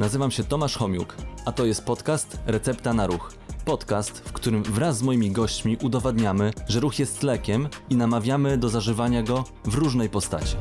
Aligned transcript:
Nazywam 0.00 0.30
się 0.30 0.44
Tomasz 0.44 0.76
Homiuk, 0.76 1.16
a 1.46 1.52
to 1.52 1.64
jest 1.64 1.84
podcast 1.84 2.38
Recepta 2.46 2.92
na 2.92 3.06
Ruch. 3.06 3.32
Podcast, 3.64 4.28
w 4.28 4.32
którym 4.32 4.62
wraz 4.62 4.96
z 4.96 5.02
moimi 5.02 5.30
gośćmi 5.30 5.76
udowadniamy, 5.82 6.50
że 6.68 6.80
ruch 6.80 6.98
jest 6.98 7.22
lekiem 7.22 7.68
i 7.90 7.96
namawiamy 7.96 8.58
do 8.58 8.68
zażywania 8.68 9.22
go 9.22 9.44
w 9.64 9.74
różnej 9.74 10.08
postaci. 10.08 10.56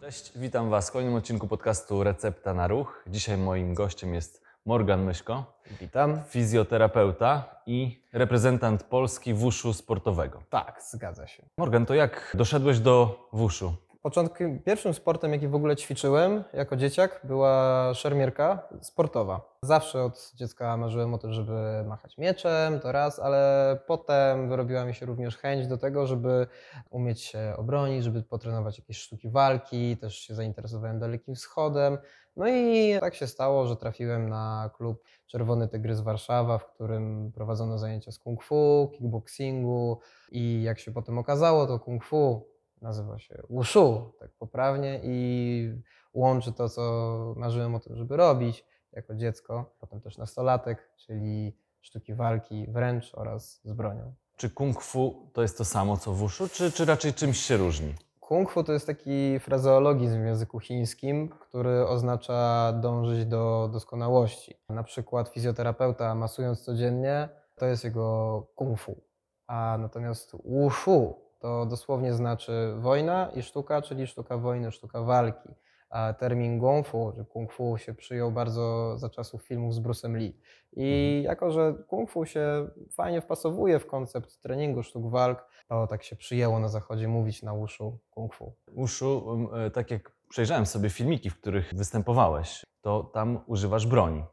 Cześć, 0.00 0.32
witam 0.36 0.70
Was 0.70 0.88
w 0.88 0.92
kolejnym 0.92 1.14
odcinku 1.16 1.48
podcastu 1.48 2.04
Recepta 2.04 2.54
na 2.54 2.68
Ruch. 2.68 3.04
Dzisiaj 3.06 3.38
moim 3.38 3.74
gościem 3.74 4.14
jest 4.14 4.42
Morgan 4.66 5.04
Myszko, 5.04 5.44
Witam. 5.80 6.20
fizjoterapeuta 6.28 7.44
i 7.66 8.02
reprezentant 8.12 8.82
Polski 8.82 9.34
wuszu 9.34 9.72
sportowego. 9.72 10.42
Tak, 10.50 10.82
zgadza 10.90 11.26
się. 11.26 11.42
Morgan, 11.56 11.86
to 11.86 11.94
jak 11.94 12.32
doszedłeś 12.38 12.78
do 12.78 13.28
wuszu? 13.32 13.74
Początkiem, 14.02 14.60
pierwszym 14.60 14.94
sportem, 14.94 15.32
jaki 15.32 15.48
w 15.48 15.54
ogóle 15.54 15.76
ćwiczyłem 15.76 16.44
jako 16.52 16.76
dzieciak, 16.76 17.20
była 17.24 17.94
szermierka 17.94 18.68
sportowa. 18.80 19.40
Zawsze 19.62 20.04
od 20.04 20.32
dziecka 20.34 20.76
marzyłem 20.76 21.14
o 21.14 21.18
tym, 21.18 21.32
żeby 21.32 21.84
machać 21.86 22.18
mieczem, 22.18 22.80
to 22.80 22.92
raz, 22.92 23.18
ale 23.18 23.78
potem 23.86 24.48
wyrobiła 24.48 24.84
mi 24.84 24.94
się 24.94 25.06
również 25.06 25.36
chęć 25.36 25.66
do 25.66 25.78
tego, 25.78 26.06
żeby 26.06 26.46
umieć 26.90 27.20
się 27.20 27.54
obronić, 27.56 28.04
żeby 28.04 28.22
potrenować 28.22 28.78
jakieś 28.78 28.98
sztuki 28.98 29.28
walki, 29.30 29.96
też 29.96 30.14
się 30.16 30.34
zainteresowałem 30.34 30.98
Dalekim 30.98 31.34
Wschodem. 31.34 31.98
No 32.36 32.48
i 32.48 32.96
tak 33.00 33.14
się 33.14 33.26
stało, 33.26 33.66
że 33.66 33.76
trafiłem 33.76 34.28
na 34.28 34.70
klub 34.76 35.02
Czerwony 35.26 35.68
Tygrys 35.68 36.00
Warszawa, 36.00 36.58
w 36.58 36.66
którym 36.66 37.32
prowadzono 37.32 37.78
zajęcia 37.78 38.12
z 38.12 38.18
kung 38.18 38.42
fu, 38.42 38.90
kickboxingu 38.94 39.98
i 40.30 40.62
jak 40.62 40.78
się 40.78 40.92
potem 40.92 41.18
okazało, 41.18 41.66
to 41.66 41.78
kung 41.78 42.04
fu 42.04 42.49
nazywa 42.82 43.18
się 43.18 43.42
Wushu, 43.50 44.12
tak 44.18 44.30
poprawnie 44.38 45.00
i 45.02 45.82
łączy 46.14 46.52
to, 46.52 46.68
co 46.68 47.34
marzyłem 47.36 47.74
o 47.74 47.80
tym, 47.80 47.96
żeby 47.96 48.16
robić 48.16 48.64
jako 48.92 49.14
dziecko, 49.14 49.74
potem 49.80 50.00
też 50.00 50.18
nastolatek, 50.18 50.90
czyli 50.96 51.56
sztuki 51.80 52.14
walki 52.14 52.66
wręcz 52.68 53.14
oraz 53.14 53.60
z 53.64 53.72
bronią. 53.72 54.14
Czy 54.36 54.50
kung 54.50 54.82
fu 54.82 55.30
to 55.32 55.42
jest 55.42 55.58
to 55.58 55.64
samo 55.64 55.96
co 55.96 56.12
wuszu, 56.12 56.48
czy, 56.48 56.72
czy 56.72 56.84
raczej 56.84 57.14
czymś 57.14 57.38
się 57.40 57.56
różni? 57.56 57.94
Kung 58.20 58.50
fu 58.50 58.64
to 58.64 58.72
jest 58.72 58.86
taki 58.86 59.40
frazeologizm 59.40 60.22
w 60.22 60.26
języku 60.26 60.60
chińskim, 60.60 61.28
który 61.28 61.86
oznacza 61.86 62.72
dążyć 62.72 63.26
do 63.26 63.70
doskonałości. 63.72 64.54
Na 64.68 64.82
przykład 64.82 65.28
fizjoterapeuta 65.28 66.14
masując 66.14 66.62
codziennie, 66.62 67.28
to 67.56 67.66
jest 67.66 67.84
jego 67.84 68.46
kung 68.54 68.78
fu. 68.78 69.00
A 69.46 69.76
natomiast 69.80 70.36
wushu 70.44 71.14
to 71.40 71.66
dosłownie 71.66 72.14
znaczy 72.14 72.74
wojna 72.78 73.30
i 73.34 73.42
sztuka, 73.42 73.82
czyli 73.82 74.06
sztuka 74.06 74.38
wojny, 74.38 74.72
sztuka 74.72 75.02
walki. 75.02 75.48
A 75.90 76.12
termin 76.12 76.58
gong 76.58 76.86
fu, 76.86 77.12
czy 77.16 77.24
kung 77.24 77.52
fu 77.52 77.78
się 77.78 77.94
przyjął 77.94 78.32
bardzo 78.32 78.94
za 78.98 79.10
czasów 79.10 79.42
filmów 79.42 79.74
z 79.74 79.80
Bruce'em 79.80 80.16
Lee. 80.16 80.40
I 80.72 81.22
jako, 81.24 81.50
że 81.50 81.74
kung 81.88 82.10
fu 82.10 82.24
się 82.24 82.68
fajnie 82.90 83.20
wpasowuje 83.20 83.78
w 83.78 83.86
koncept 83.86 84.42
treningu 84.42 84.82
sztuk 84.82 85.10
walk, 85.10 85.48
to 85.68 85.86
tak 85.86 86.02
się 86.02 86.16
przyjęło 86.16 86.58
na 86.60 86.68
zachodzie 86.68 87.08
mówić 87.08 87.42
na 87.42 87.52
uszu 87.52 87.98
kung 88.10 88.34
fu. 88.34 88.52
Wushu, 88.68 89.32
em, 89.32 89.70
tak 89.70 89.90
jak 89.90 90.12
przejrzałem 90.28 90.66
sobie 90.66 90.90
filmiki, 90.90 91.30
w 91.30 91.40
których 91.40 91.74
występowałeś, 91.74 92.66
to 92.80 93.10
tam 93.14 93.44
używasz 93.46 93.86
broni. 93.86 94.24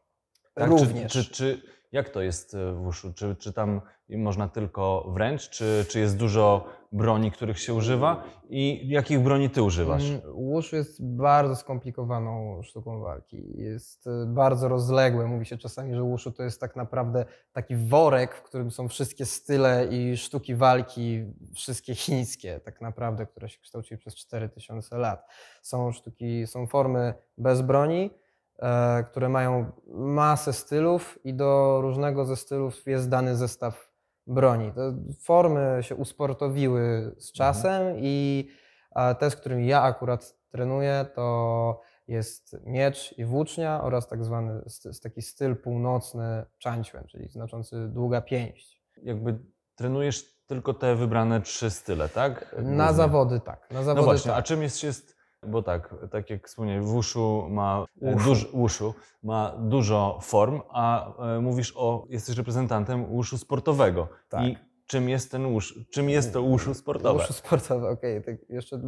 Tak? 0.53 0.69
Również. 0.69 1.11
Czy, 1.11 1.23
czy, 1.23 1.31
czy 1.31 1.61
jak 1.91 2.09
to 2.09 2.21
jest 2.21 2.53
e, 2.53 2.73
w 2.73 2.77
wushu? 2.77 3.13
Czy, 3.13 3.35
czy 3.35 3.53
tam 3.53 3.81
można 4.09 4.49
tylko 4.49 5.05
wręcz, 5.07 5.49
czy, 5.49 5.85
czy 5.89 5.99
jest 5.99 6.17
dużo 6.17 6.65
broni, 6.91 7.31
których 7.31 7.59
się 7.59 7.73
używa? 7.73 8.23
I 8.49 8.89
jakich 8.89 9.19
broni 9.19 9.49
ty 9.49 9.63
używasz? 9.63 10.09
Mm, 10.09 10.21
Wushu 10.33 10.75
jest 10.75 11.05
bardzo 11.05 11.55
skomplikowaną 11.55 12.63
sztuką 12.63 12.99
walki. 12.99 13.61
Jest 13.61 14.07
y, 14.07 14.25
bardzo 14.27 14.67
rozległe. 14.67 15.25
Mówi 15.25 15.45
się 15.45 15.57
czasami, 15.57 15.95
że 15.95 16.01
wushu 16.01 16.31
to 16.31 16.43
jest 16.43 16.61
tak 16.61 16.75
naprawdę 16.75 17.25
taki 17.51 17.75
worek, 17.75 18.35
w 18.35 18.43
którym 18.43 18.71
są 18.71 18.87
wszystkie 18.87 19.25
style 19.25 19.87
i 19.91 20.17
sztuki 20.17 20.55
walki, 20.55 21.25
wszystkie 21.55 21.95
chińskie, 21.95 22.59
tak 22.59 22.81
naprawdę, 22.81 23.25
które 23.25 23.49
się 23.49 23.59
kształciły 23.59 23.97
przez 23.97 24.15
4000 24.15 24.97
lat. 24.97 25.27
Są 25.61 25.91
sztuki, 25.91 26.47
są 26.47 26.67
formy 26.67 27.13
bez 27.37 27.61
broni, 27.61 28.11
e, 28.59 29.03
które 29.03 29.29
mają 29.29 29.71
masę 29.93 30.53
stylów 30.53 31.19
i 31.23 31.33
do 31.33 31.79
różnego 31.81 32.25
ze 32.25 32.35
stylów 32.35 32.87
jest 32.87 33.09
dany 33.09 33.35
zestaw 33.35 33.86
broni. 34.27 34.71
Te 34.71 34.97
formy 35.19 35.77
się 35.81 35.95
usportowiły 35.95 37.15
z 37.17 37.31
czasem 37.31 37.95
i 37.97 38.47
a 38.91 39.13
te, 39.13 39.31
z 39.31 39.35
którymi 39.35 39.67
ja 39.67 39.81
akurat 39.81 40.35
trenuję, 40.49 41.05
to 41.15 41.81
jest 42.07 42.57
miecz 42.65 43.17
i 43.17 43.25
włócznia 43.25 43.83
oraz 43.83 44.07
tak 44.07 44.25
zwany 44.25 44.61
taki 45.03 45.21
styl 45.21 45.55
północny 45.55 46.45
czańćłem, 46.57 47.07
czyli 47.07 47.29
znaczący 47.29 47.87
długa 47.87 48.21
pięść. 48.21 48.83
Jakby 49.03 49.39
trenujesz 49.75 50.37
tylko 50.47 50.73
te 50.73 50.95
wybrane 50.95 51.41
trzy 51.41 51.69
style, 51.69 52.09
tak? 52.09 52.55
Na 52.63 52.93
zawody 52.93 53.39
tak, 53.39 53.71
na 53.71 53.79
No 53.79 53.83
zawody 53.83 54.05
właśnie, 54.05 54.31
tak. 54.31 54.39
a 54.39 54.43
czym 54.43 54.61
jest, 54.61 54.83
jest 54.83 55.16
bo 55.43 55.63
tak, 55.63 55.95
tak 56.11 56.29
jak 56.29 56.47
wspomniałem, 56.47 56.83
wushu 56.83 57.47
ma, 57.49 57.85
duż, 58.25 58.51
wushu 58.51 58.93
ma 59.23 59.55
dużo 59.59 60.19
form, 60.21 60.61
a 60.69 61.13
e, 61.35 61.41
mówisz 61.41 61.73
o, 61.75 62.05
jesteś 62.09 62.37
reprezentantem 62.37 63.05
wushu 63.05 63.37
sportowego. 63.37 64.07
Tak. 64.29 64.43
I 64.43 64.57
czym 64.87 65.09
jest 65.09 65.31
ten 65.31 65.51
wushu? 65.51 65.79
Czym 65.91 66.09
jest 66.09 66.33
to 66.33 66.41
wushu 66.41 66.73
sportowe? 66.73 67.19
Wushu 67.19 67.33
sportowe, 67.33 67.89
okej. 67.89 68.23
Tak 68.23 68.35
jeszcze 68.49 68.81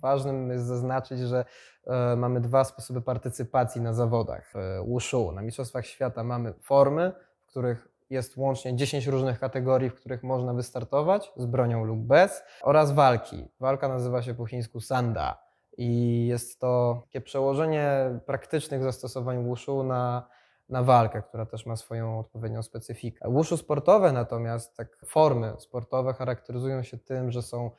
ważnym 0.00 0.50
jest 0.50 0.66
zaznaczyć, 0.66 1.18
że 1.18 1.44
e, 1.86 2.16
mamy 2.16 2.40
dwa 2.40 2.64
sposoby 2.64 3.00
partycypacji 3.00 3.80
na 3.80 3.92
zawodach 3.92 4.52
e, 4.56 4.82
Wushu. 4.82 5.32
Na 5.32 5.42
Mistrzostwach 5.42 5.86
Świata 5.86 6.24
mamy 6.24 6.52
formy, 6.60 7.12
w 7.42 7.46
których 7.46 7.88
jest 8.10 8.36
łącznie 8.36 8.76
10 8.76 9.06
różnych 9.06 9.38
kategorii, 9.38 9.90
w 9.90 9.94
których 9.94 10.22
można 10.22 10.54
wystartować 10.54 11.32
z 11.36 11.46
bronią 11.46 11.84
lub 11.84 11.98
bez, 11.98 12.42
oraz 12.62 12.92
walki. 12.92 13.48
Walka 13.60 13.88
nazywa 13.88 14.22
się 14.22 14.34
po 14.34 14.46
chińsku 14.46 14.80
sanda 14.80 15.44
i 15.78 16.26
jest 16.26 16.60
to 16.60 17.00
takie 17.04 17.20
przełożenie 17.20 18.18
praktycznych 18.26 18.82
zastosowań 18.82 19.44
Wushu 19.44 19.82
na, 19.82 20.28
na 20.68 20.82
walkę, 20.82 21.22
która 21.22 21.46
też 21.46 21.66
ma 21.66 21.76
swoją 21.76 22.18
odpowiednią 22.18 22.62
specyfikę. 22.62 23.30
Wushu 23.30 23.56
sportowe 23.56 24.12
natomiast, 24.12 24.76
tak 24.76 24.98
formy 25.06 25.52
sportowe 25.58 26.12
charakteryzują 26.14 26.82
się 26.82 26.98
tym, 26.98 27.30
że 27.30 27.42
są 27.42 27.70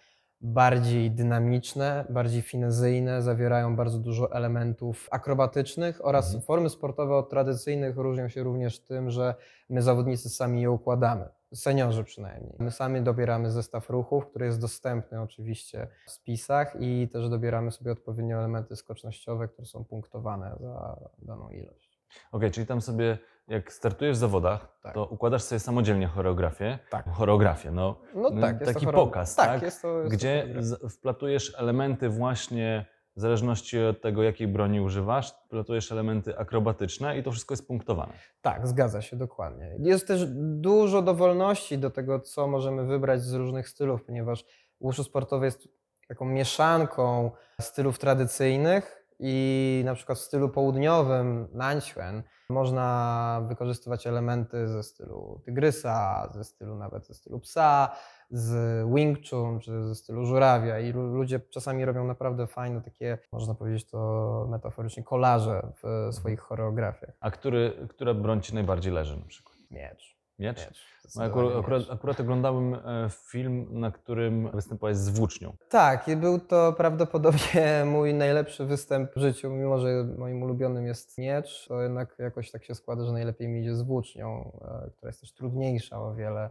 bardziej 0.42 1.12
dynamiczne, 1.12 2.06
bardziej 2.10 2.42
finezyjne, 2.42 3.22
zawierają 3.22 3.76
bardzo 3.76 4.00
dużo 4.00 4.32
elementów 4.32 5.08
akrobatycznych 5.12 6.06
oraz 6.06 6.26
Mhm. 6.26 6.44
formy 6.44 6.70
sportowe 6.70 7.16
od 7.16 7.30
tradycyjnych 7.30 7.98
różnią 7.98 8.30
się 8.30 8.44
również 8.44 8.80
tym, 8.80 9.10
że 9.10 9.36
my 9.70 9.82
zawodnicy 9.82 10.30
sami 10.30 10.62
je 10.62 10.72
układamy. 10.72 11.30
Seniorzy 11.56 12.04
przynajmniej. 12.04 12.56
My 12.60 12.72
sami 12.72 13.02
dobieramy 13.02 13.52
zestaw 13.52 13.90
ruchów, 13.90 14.28
który 14.28 14.46
jest 14.46 14.62
dostępny 14.62 15.22
oczywiście 15.22 15.88
w 16.06 16.12
spisach 16.12 16.76
i 16.80 17.10
też 17.14 17.30
dobieramy 17.30 17.72
sobie 17.72 17.92
odpowiednio 17.92 18.38
elementy 18.38 18.76
skocznościowe, 18.76 19.48
które 19.48 19.66
są 19.66 19.86
punktowane 19.86 20.56
za 20.60 20.98
daną 21.20 21.50
ilość. 21.50 21.96
Okej, 22.32 22.52
czyli 22.52 22.68
tam 22.68 22.82
sobie, 22.82 23.18
jak 23.48 23.74
startujesz 23.74 24.18
w 24.18 24.20
zawodach, 24.20 24.78
Tak. 24.84 24.94
to 24.94 25.06
układasz 25.06 25.44
sobie 25.44 25.60
samodzielnie 25.60 26.08
choreografię. 26.08 26.80
Tak. 26.90 27.10
Choreografię, 27.10 27.72
no. 27.72 27.96
No 28.16 28.42
tak, 28.42 28.62
jest 28.62 28.74
taki 28.74 28.86
to 28.86 28.92
choreo- 28.92 28.96
pokaz, 29.06 29.36
tak? 29.36 29.62
Jest 29.62 29.82
to, 29.82 30.00
jest 30.00 30.10
to 30.12 30.16
gdzie 30.18 30.40
choreografia. 30.42 30.62
z- 30.88 30.94
wplatujesz 30.98 31.56
elementy 31.58 32.10
właśnie 32.10 32.86
w 33.18 33.22
zależności 33.22 33.80
od 33.80 34.02
tego, 34.02 34.24
jakiej 34.24 34.48
broni 34.48 34.82
używasz, 34.82 35.32
wplatujesz 35.46 35.92
elementy 35.92 36.38
akrobatyczne 36.38 37.18
i 37.18 37.24
to 37.24 37.32
wszystko 37.32 37.54
jest 37.54 37.68
punktowane. 37.68 38.14
Tak, 38.42 38.68
zgadza 38.68 39.02
się 39.02 39.18
dokładnie. 39.18 39.76
Jest 39.80 40.08
też 40.08 40.26
dużo 40.38 41.02
dowolności 41.02 41.78
do 41.78 41.90
tego, 41.90 42.20
co 42.20 42.48
możemy 42.48 42.86
wybrać 42.86 43.22
z 43.22 43.34
różnych 43.34 43.70
stylów, 43.70 44.04
ponieważ 44.04 44.46
wushu 44.82 45.04
sportowy 45.04 45.46
jest 45.46 45.68
taką 46.08 46.26
mieszanką 46.26 47.32
stylów 47.62 48.00
tradycyjnych 48.00 49.06
i 49.20 49.82
na 49.86 49.96
przykład 49.96 50.18
w 50.18 50.22
stylu 50.22 50.50
południowym, 50.50 51.48
Nanchuan, 51.54 52.24
można 52.50 53.42
wykorzystywać 53.48 54.08
elementy 54.08 54.68
ze 54.68 54.84
stylu 54.84 55.42
tygrysa, 55.46 56.30
ze 56.34 56.44
stylu 56.44 56.76
nawet 56.76 57.08
ze 57.08 57.14
stylu 57.14 57.40
psa, 57.40 57.96
z 58.32 58.86
Wing 58.96 59.18
Chun 59.30 59.60
czy 59.60 59.84
ze 59.84 59.96
stylu 59.96 60.26
żurawia 60.26 60.80
i 60.80 60.92
lu- 60.92 61.14
ludzie 61.14 61.40
czasami 61.40 61.86
robią 61.86 62.08
naprawdę 62.08 62.48
fajne 62.48 62.82
takie, 62.82 63.18
można 63.32 63.54
powiedzieć 63.56 63.90
to 63.90 64.48
metaforycznie, 64.50 65.04
kolaże 65.04 65.68
w 65.84 66.14
swoich 66.16 66.40
choreografiach. 66.40 67.16
A 67.20 67.32
który, 67.32 67.88
która 67.90 68.14
broń 68.14 68.42
ci 68.42 68.56
najbardziej 68.56 68.94
leży 68.94 69.20
na 69.20 69.26
przykład? 69.26 69.58
Miecz. 69.72 70.16
Miecz? 70.40 70.60
Miecz. 70.60 70.96
No, 71.16 71.24
akurat, 71.24 71.56
akurat, 71.60 71.84
akurat 71.92 72.20
oglądałem 72.20 72.74
e, 72.74 73.10
film, 73.10 73.68
na 73.80 73.92
którym 73.92 74.52
występowałeś 74.52 74.98
z 74.98 75.10
włócznią. 75.10 75.56
Tak, 75.70 76.08
i 76.08 76.16
był 76.16 76.40
to 76.40 76.74
prawdopodobnie 76.74 77.84
mój 77.94 78.14
najlepszy 78.14 78.66
występ 78.66 79.12
w 79.16 79.20
życiu, 79.20 79.50
mimo 79.50 79.80
że 79.80 80.04
moim 80.18 80.44
ulubionym 80.44 80.86
jest 80.88 81.18
miecz, 81.18 81.68
to 81.68 81.82
jednak 81.82 82.16
jakoś 82.20 82.52
tak 82.52 82.64
się 82.64 82.76
składa, 82.76 83.06
że 83.06 83.12
najlepiej 83.12 83.48
mi 83.48 83.62
idzie 83.62 83.76
z 83.76 83.82
włócznią, 83.82 84.52
e, 84.62 84.90
która 84.92 85.10
jest 85.10 85.22
też 85.22 85.34
trudniejsza 85.34 86.02
o 86.02 86.14
wiele 86.16 86.50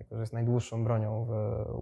jako 0.00 0.14
że 0.14 0.20
jest 0.20 0.32
najdłuższą 0.32 0.84
bronią 0.84 1.24
w 1.24 1.32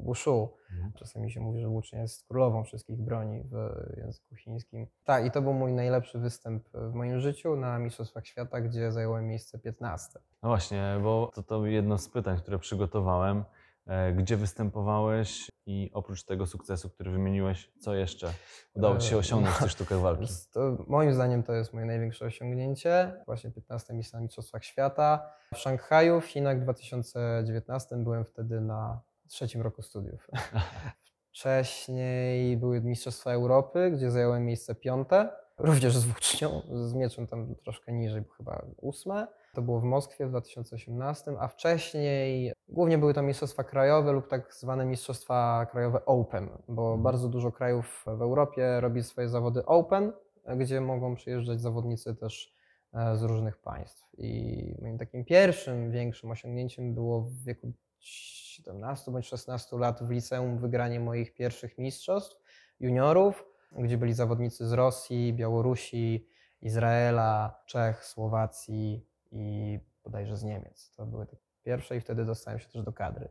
wushu. 0.05 0.49
Mhm. 0.71 0.93
Czasami 0.93 1.31
się 1.31 1.41
mówi, 1.41 1.61
że 1.61 1.69
włócznia 1.69 2.01
jest 2.01 2.29
królową 2.29 2.65
wszystkich 2.65 3.03
broni 3.03 3.43
w 3.43 3.55
języku 3.97 4.37
chińskim. 4.37 4.87
Tak, 5.05 5.27
i 5.27 5.31
to 5.31 5.43
był 5.43 5.53
mój 5.53 5.73
najlepszy 5.73 6.19
występ 6.19 6.69
w 6.75 6.95
moim 6.95 7.21
życiu 7.21 7.57
na 7.57 7.79
Mistrzostwach 7.79 8.27
Świata, 8.27 8.61
gdzie 8.61 8.93
zająłem 8.93 9.27
miejsce 9.27 9.59
15. 9.59 10.19
No 10.43 10.49
właśnie, 10.49 10.99
bo 11.03 11.31
to, 11.35 11.43
to 11.43 11.67
jedno 11.67 11.99
z 11.99 12.09
pytań, 12.09 12.39
które 12.39 12.59
przygotowałem. 12.59 13.45
E, 13.87 14.12
Gdzie 14.12 14.37
występowałeś 14.37 15.50
i 15.67 15.91
oprócz 15.94 16.25
tego 16.25 16.47
sukcesu, 16.47 16.91
który 16.91 17.11
wymieniłeś, 17.11 17.73
co 17.81 17.94
jeszcze 17.94 18.33
udało 18.75 18.99
Ci 18.99 19.09
się 19.09 19.17
E, 19.17 19.19
osiągnąć 19.19 19.56
w 19.56 19.59
tych 19.59 19.71
sztukach 19.71 19.99
walki? 19.99 20.21
Więc 20.21 20.50
To, 20.50 20.85
moim 20.87 21.15
zdaniem 21.15 21.43
to 21.43 21.53
jest 21.53 21.73
moje 21.73 21.87
największe 21.87 22.25
osiągnięcie. 22.25 23.23
Właśnie 23.27 23.50
15 23.50 23.94
miejsce 23.94 24.17
na 24.17 24.23
Mistrzostwach 24.23 24.65
Świata. 24.65 25.31
W 25.55 25.59
Szanghaju, 25.59 26.21
w 26.21 26.27
Chinach 26.27 26.59
w 26.61 26.62
2019 26.62 27.97
byłem 27.97 28.25
wtedy 28.25 28.61
na 28.61 29.00
trzecim 29.29 29.62
roku 29.62 29.83
studiów. 29.83 30.31
Wcześniej 31.31 32.56
były 32.56 32.81
Mistrzostwa 32.81 33.31
Europy, 33.33 33.91
gdzie 33.91 34.11
zająłem 34.11 34.44
miejsce 34.44 34.75
piąte. 34.75 35.46
Również 35.58 35.97
z 35.97 36.05
włócznią, 36.05 36.62
z 36.73 36.94
mieczem 36.94 37.26
tam 37.26 37.55
troszkę 37.55 37.93
niżej, 37.93 38.23
bo 38.23 38.32
chyba 38.32 38.67
ósme. 38.76 39.26
To 39.55 39.62
było 39.62 39.81
w 39.81 39.85
Moskwie 39.85 40.26
w 40.26 40.31
2018, 40.31 41.32
a 41.41 41.49
wcześniej 41.49 42.53
głównie 42.69 42.99
były 42.99 43.14
to 43.14 43.23
mistrzostwa 43.23 43.64
krajowe 43.64 44.12
lub 44.12 44.29
tak 44.29 44.55
zwane 44.55 44.87
mistrzostwa 44.87 45.67
krajowe 45.70 46.05
Open, 46.05 46.49
bo 46.69 46.99
bardzo 46.99 47.29
dużo 47.29 47.53
krajów 47.53 48.05
w 48.06 48.23
Europie 48.23 48.81
robi 48.81 49.03
swoje 49.03 49.29
zawody 49.29 49.64
Open, 49.64 50.12
gdzie 50.56 50.81
mogą 50.81 51.14
przyjeżdżać 51.14 51.61
zawodnicy 51.61 52.14
też 52.14 52.55
e, 52.94 53.17
z 53.17 53.23
różnych 53.23 53.56
państw. 53.56 54.09
I 54.19 54.75
moim 54.82 54.99
takim 54.99 55.25
pierwszym 55.25 55.91
większym 55.91 56.31
osiągnięciem 56.31 56.94
było 56.94 57.20
w 57.20 57.44
wieku 57.44 57.73
17 57.99 59.11
bądź 59.11 59.26
16 59.26 59.76
lat 59.76 60.02
w 60.02 60.11
liceum 60.11 60.59
wygranie 60.59 61.00
moich 61.00 61.35
pierwszych 61.35 61.79
mistrzostw 61.79 62.37
juniorów, 62.81 63.56
gdzie 63.73 63.99
byli 63.99 64.15
zawodnicy 64.15 64.67
z 64.67 64.73
Rosji, 64.73 65.33
Białorusi, 65.33 66.29
Izraela, 66.63 67.63
Czech, 67.67 68.05
Słowacji 68.05 69.07
i 69.33 69.79
bodajże 70.05 70.37
z 70.37 70.45
Niemiec. 70.45 70.91
To 70.97 71.07
były 71.07 71.27
te 71.27 71.37
pierwsze 71.63 71.97
i 71.97 72.01
wtedy 72.01 72.25
dostałem 72.25 72.61
się 72.61 72.69
też 72.69 72.83
do 72.83 72.93
kadry. 72.93 73.29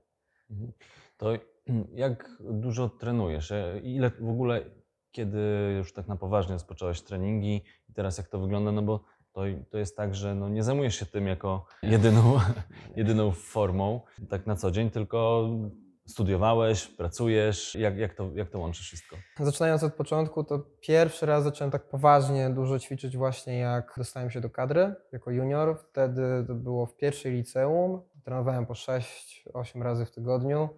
Mhm. 0.52 0.72
To 1.18 1.32
jak 2.06 2.30
dużo 2.40 2.90
trenujesz? 2.90 3.52
E, 3.52 3.80
Ile 3.84 4.10
w 4.10 4.30
ogóle, 4.30 4.62
kiedy 5.12 5.74
już 5.78 5.94
tak 5.94 6.08
na 6.08 6.16
poważnie 6.16 6.54
rozpocząłeś 6.54 7.02
treningi 7.02 7.62
i 7.90 7.94
teraz 7.94 8.18
jak 8.18 8.28
to 8.28 8.40
wygląda? 8.40 8.72
No 8.72 8.82
bo 8.82 9.04
to, 9.32 9.42
to 9.70 9.78
jest 9.78 9.98
tak, 9.98 10.16
że 10.16 10.36
no 10.36 10.50
nie 10.50 10.64
zajmujesz 10.64 10.96
się 10.96 11.06
tym 11.06 11.28
jako 11.28 11.66
jedyną, 11.84 12.38
jedyną 12.96 13.32
formą 13.32 14.02
tak 14.30 14.48
na 14.48 14.56
co 14.56 14.72
dzień, 14.72 14.90
tylko 14.90 15.50
studiowałeś, 16.08 16.88
pracujesz. 16.88 17.76
Jak, 17.76 17.98
jak, 17.98 18.14
to, 18.14 18.32
jak 18.34 18.50
to 18.50 18.60
łączysz 18.60 18.88
wszystko? 18.88 19.16
Zaczynając 19.40 19.84
od 19.84 19.94
początku, 19.94 20.44
to 20.44 20.60
pierwszy 20.82 21.26
raz 21.26 21.44
zacząłem 21.44 21.72
tak 21.72 21.90
poważnie 21.90 22.50
dużo 22.50 22.80
ćwiczyć 22.80 23.18
właśnie 23.18 23.58
jak 23.58 23.94
dostałem 23.98 24.32
się 24.32 24.42
do 24.42 24.50
kadry 24.50 24.96
jako 25.12 25.32
junior. 25.32 25.78
Wtedy 25.90 26.22
to 26.48 26.56
było 26.56 26.86
w 26.86 26.96
pierwszej 26.96 27.32
liceum. 27.32 28.02
Trenowałem 28.24 28.66
po 28.66 28.74
6-8 28.74 29.82
razy 29.82 30.06
w 30.06 30.12
tygodniu. 30.12 30.70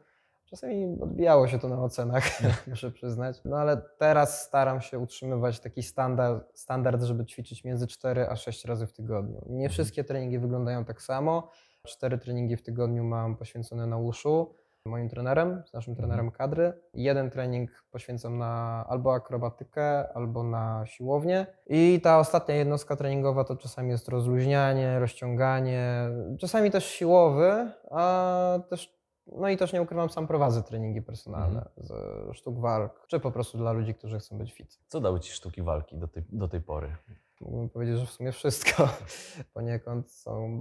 Czasami 0.45 0.97
odbijało 1.01 1.47
się 1.47 1.59
to 1.59 1.69
na 1.69 1.83
ocenach, 1.83 2.23
muszę 2.67 2.91
przyznać. 2.91 3.41
No 3.45 3.57
ale 3.57 3.81
teraz 3.97 4.43
staram 4.43 4.81
się 4.81 4.99
utrzymywać 4.99 5.59
taki 5.59 5.83
standard, 5.83 6.59
standard, 6.59 7.03
żeby 7.03 7.25
ćwiczyć 7.25 7.63
między 7.63 7.87
4 7.87 8.29
a 8.29 8.35
6 8.35 8.65
razy 8.65 8.87
w 8.87 8.93
tygodniu. 8.93 9.45
Nie 9.49 9.69
wszystkie 9.69 10.03
treningi 10.03 10.39
wyglądają 10.39 10.85
tak 10.85 11.01
samo. 11.01 11.51
Cztery 11.87 12.17
treningi 12.17 12.57
w 12.57 12.63
tygodniu 12.63 13.03
mam 13.03 13.35
poświęcone 13.35 13.87
na 13.87 13.97
uszu 13.97 14.55
moim 14.87 15.09
trenerem, 15.09 15.63
z 15.65 15.73
naszym 15.73 15.95
trenerem 15.95 16.31
kadry. 16.31 16.73
Jeden 16.93 17.29
trening 17.29 17.83
poświęcam 17.91 18.37
na 18.37 18.85
albo 18.89 19.13
akrobatykę, 19.13 20.13
albo 20.13 20.43
na 20.43 20.85
siłownię. 20.85 21.47
I 21.67 21.99
ta 22.03 22.19
ostatnia 22.19 22.55
jednostka 22.55 22.95
treningowa 22.95 23.43
to 23.43 23.55
czasami 23.55 23.89
jest 23.89 24.09
rozluźnianie, 24.09 24.99
rozciąganie, 24.99 26.09
czasami 26.39 26.71
też 26.71 26.85
siłowy, 26.85 27.71
a 27.91 28.59
też, 28.69 28.97
no 29.27 29.49
i 29.49 29.57
też 29.57 29.73
nie 29.73 29.81
ukrywam, 29.81 30.09
sam 30.09 30.27
prowadzę 30.27 30.63
treningi 30.63 31.01
personalne 31.01 31.69
z 31.77 31.93
sztuk 32.37 32.59
walk, 32.59 33.05
czy 33.07 33.19
po 33.19 33.31
prostu 33.31 33.57
dla 33.57 33.71
ludzi, 33.71 33.95
którzy 33.95 34.19
chcą 34.19 34.37
być 34.37 34.53
fit. 34.53 34.79
Co 34.87 35.01
dały 35.01 35.19
Ci 35.19 35.31
sztuki 35.31 35.61
walki 35.61 35.97
do 35.97 36.07
tej, 36.07 36.23
do 36.29 36.47
tej 36.47 36.61
pory? 36.61 36.95
Mógłbym 37.41 37.69
powiedzieć, 37.69 37.97
że 37.97 38.05
w 38.05 38.09
sumie 38.09 38.31
wszystko 38.31 38.89
poniekąd 39.53 40.11
są. 40.11 40.59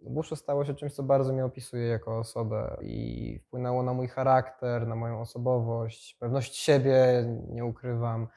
Bushu 0.00 0.36
stało 0.36 0.64
się 0.64 0.74
czymś, 0.74 0.92
co 0.92 1.02
bardzo 1.02 1.32
mnie 1.32 1.44
opisuje 1.44 1.86
jako 1.86 2.18
osobę 2.18 2.76
i 2.82 3.38
wpłynęło 3.46 3.82
na 3.82 3.94
mój 3.94 4.08
charakter, 4.08 4.86
na 4.86 4.96
moją 4.96 5.20
osobowość, 5.20 6.14
pewność 6.14 6.56
siebie, 6.56 7.24
nie 7.48 7.64
ukrywam. 7.64 8.28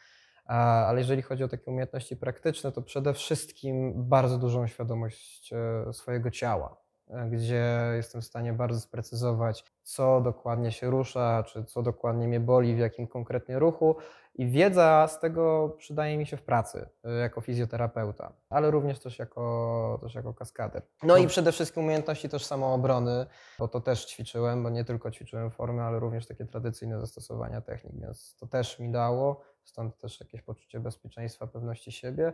Ale 0.45 0.99
jeżeli 0.99 1.21
chodzi 1.21 1.43
o 1.43 1.47
takie 1.47 1.71
umiejętności 1.71 2.17
praktyczne, 2.17 2.71
to 2.71 2.81
przede 2.81 3.13
wszystkim 3.13 3.93
bardzo 3.95 4.37
dużą 4.37 4.67
świadomość 4.67 5.53
e, 5.53 5.93
swojego 5.93 6.31
ciała, 6.31 6.77
e, 7.07 7.29
gdzie 7.29 7.91
jestem 7.95 8.21
w 8.21 8.25
stanie 8.25 8.53
bardzo 8.53 8.79
sprecyzować, 8.79 9.63
co 9.83 10.21
dokładnie 10.21 10.71
się 10.71 10.89
rusza, 10.89 11.43
czy 11.43 11.63
co 11.63 11.83
dokładnie 11.83 12.27
mnie 12.27 12.39
boli, 12.39 12.75
w 12.75 12.79
jakim 12.79 13.07
konkretnie 13.07 13.59
ruchu. 13.59 13.95
I 14.39 14.47
wiedza 14.47 15.07
z 15.07 15.19
tego 15.19 15.75
przydaje 15.77 16.17
mi 16.17 16.25
się 16.25 16.37
w 16.37 16.41
pracy 16.41 16.89
y, 17.05 17.19
jako 17.19 17.41
fizjoterapeuta, 17.41 18.33
ale 18.49 18.71
również 18.71 18.99
też 18.99 19.19
jako, 19.19 19.99
też 20.01 20.15
jako 20.15 20.33
kaskader. 20.33 20.81
No 21.03 21.17
i 21.17 21.27
przede 21.27 21.51
wszystkim 21.51 21.83
umiejętności 21.83 22.29
też 22.29 22.45
samoobrony, 22.45 23.25
bo 23.59 23.67
to 23.67 23.81
też 23.81 24.05
ćwiczyłem, 24.05 24.63
bo 24.63 24.69
nie 24.69 24.85
tylko 24.85 25.11
ćwiczyłem 25.11 25.51
formy, 25.51 25.81
ale 25.81 25.99
również 25.99 26.27
takie 26.27 26.45
tradycyjne 26.45 26.99
zastosowania 26.99 27.61
technik, 27.61 27.93
więc 28.01 28.35
to 28.35 28.47
też 28.47 28.79
mi 28.79 28.91
dało, 28.91 29.41
stąd 29.63 29.97
też 29.97 30.19
jakieś 30.19 30.41
poczucie 30.41 30.79
bezpieczeństwa, 30.79 31.47
pewności 31.47 31.91
siebie. 31.91 32.33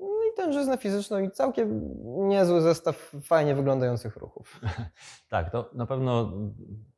No 0.00 0.06
i 0.32 0.36
tężyzna 0.36 0.76
fizyczna 0.76 1.20
i 1.20 1.30
całkiem 1.30 1.94
niezły 2.28 2.60
zestaw 2.60 3.12
fajnie 3.22 3.54
wyglądających 3.54 4.16
ruchów. 4.16 4.60
Tak, 5.28 5.50
to 5.50 5.70
na 5.74 5.86
pewno 5.86 6.32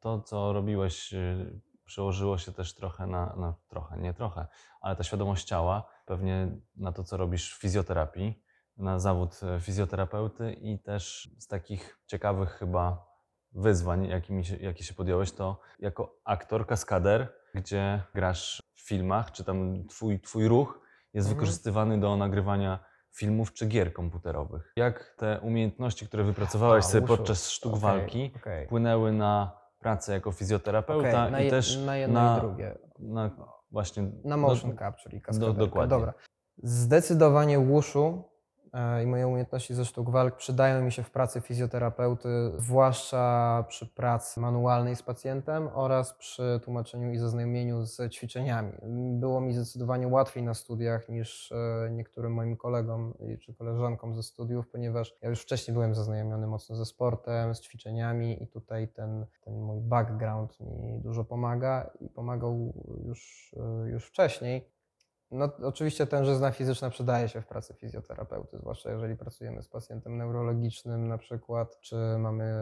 to, 0.01 0.21
co 0.21 0.53
robiłeś, 0.53 1.13
y, 1.13 1.61
przełożyło 1.87 2.39
się 2.39 2.53
też 2.53 2.75
trochę 2.75 3.07
na, 3.07 3.35
na 3.37 3.55
trochę, 3.69 3.99
nie 3.99 4.15
trochę, 4.15 4.47
ale 4.81 4.97
ta 4.97 5.03
świadomość 5.05 5.45
ciała, 5.47 5.89
pewnie 6.07 6.49
na 6.77 6.93
to, 6.93 7.05
co 7.05 7.17
robisz 7.17 7.55
w 7.57 7.61
fizjoterapii, 7.61 8.43
na 8.77 8.99
zawód 8.99 9.41
e, 9.43 9.61
fizjoterapeuty 9.61 10.53
i 10.53 10.79
też 10.79 11.31
z 11.39 11.47
takich 11.47 11.99
ciekawych 12.07 12.51
chyba 12.51 13.07
wyzwań, 13.53 14.07
jakimi 14.09 14.45
się, 14.45 14.57
jakie 14.57 14.85
się 14.85 14.95
podjąłeś, 14.95 15.33
to 15.33 15.61
jako 15.79 16.17
aktor, 16.25 16.67
kaskader, 16.67 17.33
gdzie 17.55 18.03
grasz 18.15 18.63
w 18.75 18.89
filmach, 18.89 19.33
czy 19.33 19.45
tam 19.45 19.87
twój, 19.89 20.21
twój 20.21 20.49
ruch 20.49 20.81
jest 21.15 21.29
Mhm. 21.29 21.37
wykorzystywany 21.37 22.01
do 22.01 22.17
nagrywania 22.17 22.79
filmów 23.13 23.53
czy 23.53 23.67
gier 23.67 23.93
komputerowych. 23.93 24.73
Jak 24.77 25.15
te 25.19 25.41
umiejętności, 25.41 26.07
które 26.07 26.25
wypracowałeś 26.25 26.85
A, 26.85 26.89
sobie 26.89 27.07
podczas 27.07 27.51
sztuk 27.51 27.73
Okej, 27.73 27.81
walki, 27.83 28.33
okej. 28.37 28.67
wpłynęły 28.67 29.13
na 29.13 29.59
pracę 29.87 30.13
jako 30.13 30.33
fizjoterapeuta 30.33 31.09
Okej, 31.23 31.33
na, 31.33 31.41
i 31.41 31.51
też 31.51 31.79
na 31.87 31.97
jedno 31.97 32.21
na, 32.21 32.37
i 32.37 32.41
drugie. 32.41 32.79
na 32.99 33.31
właśnie 33.71 34.03
Na 34.25 34.37
do- 34.37 34.43
motion 34.43 34.77
capture 34.77 35.17
i 35.17 35.21
kaskaderkę. 35.21 35.59
dokładnie. 35.59 35.91
Dobra. 35.91 36.13
Zdecydowanie 36.63 37.59
wushu 37.59 38.05
e, 38.09 38.36
i 39.05 39.07
moje 39.07 39.27
umiejętności 39.27 39.75
ze 39.75 39.85
sztuk 39.85 40.11
walk 40.11 40.37
przydają 40.37 40.83
mi 40.83 40.93
się 40.93 41.03
w 41.03 41.11
pracy 41.11 41.41
fizjoterapeuty, 41.41 42.29
zwłaszcza 42.59 43.65
przy 43.69 43.87
pracy 43.87 44.41
manualnej 44.41 44.97
z 44.97 45.03
pacjentem 45.03 45.69
oraz 45.75 46.15
przy 46.15 46.61
tłumaczeniu 46.65 47.13
i 47.13 47.19
zaznajomieniu 47.19 47.85
z 47.85 48.13
ćwiczeniami. 48.13 48.73
Było 49.21 49.41
mi 49.41 49.53
zdecydowanie 49.53 50.09
łatwiej 50.09 50.43
na 50.43 50.55
studiach 50.55 51.09
niż 51.09 51.53
e, 51.53 51.91
niektórym 51.91 52.33
moim 52.33 52.57
kolegom 52.57 53.15
czy 53.41 53.55
koleżankom 53.55 54.15
ze 54.15 54.23
studiów, 54.23 54.69
ponieważ 54.69 55.17
ja 55.23 55.29
już 55.29 55.43
wcześniej 55.43 55.73
byłem 55.73 55.95
zaznajomiony 55.95 56.47
mocno 56.47 56.77
ze 56.77 56.85
sportem, 56.85 57.55
z 57.55 57.61
ćwiczeniami 57.61 58.43
i 58.43 58.47
tutaj 58.47 58.89
ten, 58.89 59.27
ten 59.41 59.61
mój 59.61 59.81
background 59.81 60.61
mi 60.61 61.01
dużo 61.01 61.25
pomaga 61.25 61.91
i 62.01 62.09
pomagał 62.09 62.73
już, 63.05 63.55
e, 63.57 63.89
już 63.89 64.07
wcześniej. 64.07 64.76
No, 65.31 65.49
oczywiście 65.63 66.07
tężyzna 66.07 66.51
fizyczna 66.51 66.91
przydaje 66.91 67.29
się 67.29 67.41
w 67.41 67.47
pracy 67.47 67.75
fizjoterapeuty, 67.75 68.59
zwłaszcza 68.59 68.91
jeżeli 68.91 69.17
pracujemy 69.17 69.63
z 69.63 69.69
pacjentem 69.69 70.17
neurologicznym 70.17 71.09
na 71.09 71.19
przykład, 71.19 71.81
czy 71.81 71.97
mamy 72.19 72.55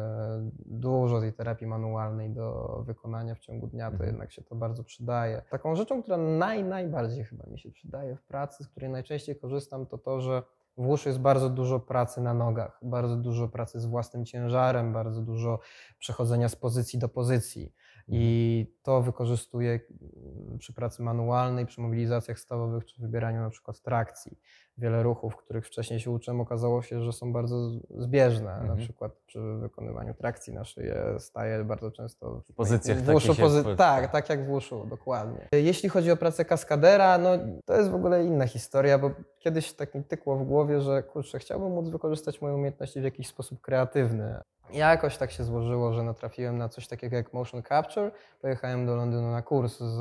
dużo 0.66 1.20
tej 1.20 1.32
terapii 1.32 1.66
manualnej 1.66 2.30
do 2.30 2.78
wykonania 2.86 3.34
w 3.34 3.38
ciągu 3.38 3.66
dnia, 3.66 3.86
to 3.86 3.92
Mhm. 3.92 4.10
jednak 4.10 4.32
się 4.32 4.42
to 4.42 4.54
bardzo 4.54 4.84
przydaje. 4.84 5.42
Taką 5.50 5.76
rzeczą, 5.76 6.02
która 6.02 6.16
naj, 6.16 6.64
najbardziej 6.64 7.24
chyba 7.24 7.46
mi 7.46 7.58
się 7.58 7.70
przydaje 7.70 8.16
w 8.16 8.22
pracy, 8.22 8.64
z 8.64 8.68
której 8.68 8.90
najczęściej 8.90 9.36
korzystam, 9.36 9.86
to 9.86 9.98
to, 9.98 10.20
że 10.20 10.42
w 10.76 10.86
łóżku 10.86 11.08
jest 11.08 11.20
bardzo 11.20 11.50
dużo 11.50 11.80
pracy 11.80 12.20
na 12.20 12.34
nogach, 12.34 12.78
bardzo 12.82 13.16
dużo 13.16 13.48
pracy 13.48 13.80
z 13.80 13.86
własnym 13.86 14.24
ciężarem, 14.24 14.92
bardzo 14.92 15.22
dużo 15.22 15.58
przechodzenia 15.98 16.48
z 16.48 16.56
pozycji 16.56 16.98
do 16.98 17.08
pozycji. 17.08 17.72
I 18.08 18.66
to 18.82 19.02
wykorzystuję 19.02 19.70
mm, 19.70 20.58
przy 20.58 20.72
pracy 20.72 21.02
manualnej, 21.02 21.66
przy 21.66 21.80
mobilizacjach 21.80 22.38
stawowych 22.38 22.84
czy 22.84 23.02
wybieraniu 23.02 23.40
na 23.40 23.50
przykład 23.50 23.80
trakcji. 23.82 24.38
Wiele 24.78 25.02
ruchów, 25.02 25.36
których 25.36 25.66
wcześniej 25.66 26.00
się 26.00 26.10
uczyłem, 26.10 26.40
okazało 26.40 26.82
się, 26.82 27.00
że 27.02 27.12
są 27.12 27.32
bardzo 27.32 27.56
zbieżne. 27.98 28.44
Na 28.46 28.60
Mhm. 28.60 28.78
przykład 28.78 29.12
przy 29.26 29.40
wykonywaniu 29.40 30.14
trakcji 30.14 30.52
na 30.54 30.64
szyję 30.64 31.04
staję 31.18 31.64
bardzo 31.64 31.90
często 31.90 32.40
w 32.50 32.54
pozycjach 32.54 32.98
w 32.98 33.08
uszu, 33.14 33.32
pozy- 33.32 33.62
w- 33.74 33.76
Tak, 33.76 34.12
tak 34.12 34.28
jak 34.28 34.46
w 34.46 34.50
uszu, 34.50 34.86
dokładnie. 34.90 35.48
Jeśli 35.52 35.88
chodzi 35.88 36.10
o 36.10 36.16
pracę 36.16 36.44
kaskadera, 36.44 37.18
no 37.18 37.30
to 37.64 37.76
jest 37.76 37.90
w 37.90 37.94
ogóle 37.94 38.24
inna 38.24 38.46
historia, 38.46 38.98
bo 38.98 39.10
kiedyś 39.38 39.72
tak 39.72 39.94
mi 39.94 40.04
tykło 40.04 40.36
w 40.36 40.44
głowie, 40.44 40.80
że 40.80 41.02
kurczę, 41.02 41.38
chciałbym 41.38 41.72
móc 41.72 41.88
wykorzystać 41.88 42.40
moje 42.42 42.54
umiejętności 42.54 43.00
w 43.00 43.04
jakiś 43.04 43.26
sposób 43.28 43.60
kreatywny. 43.60 44.36
Jakoś 44.72 45.16
tak 45.16 45.30
się 45.30 45.44
złożyło, 45.44 45.92
że 45.92 46.02
natrafiłem 46.02 46.58
na 46.58 46.68
coś 46.68 46.88
takiego 46.88 47.16
jak 47.16 47.32
motion 47.32 47.62
capture. 47.62 48.10
Pojechałem 48.40 48.86
do 48.86 48.96
Londynu 48.96 49.30
na 49.30 49.42
kurs 49.42 49.78
z 49.78 50.00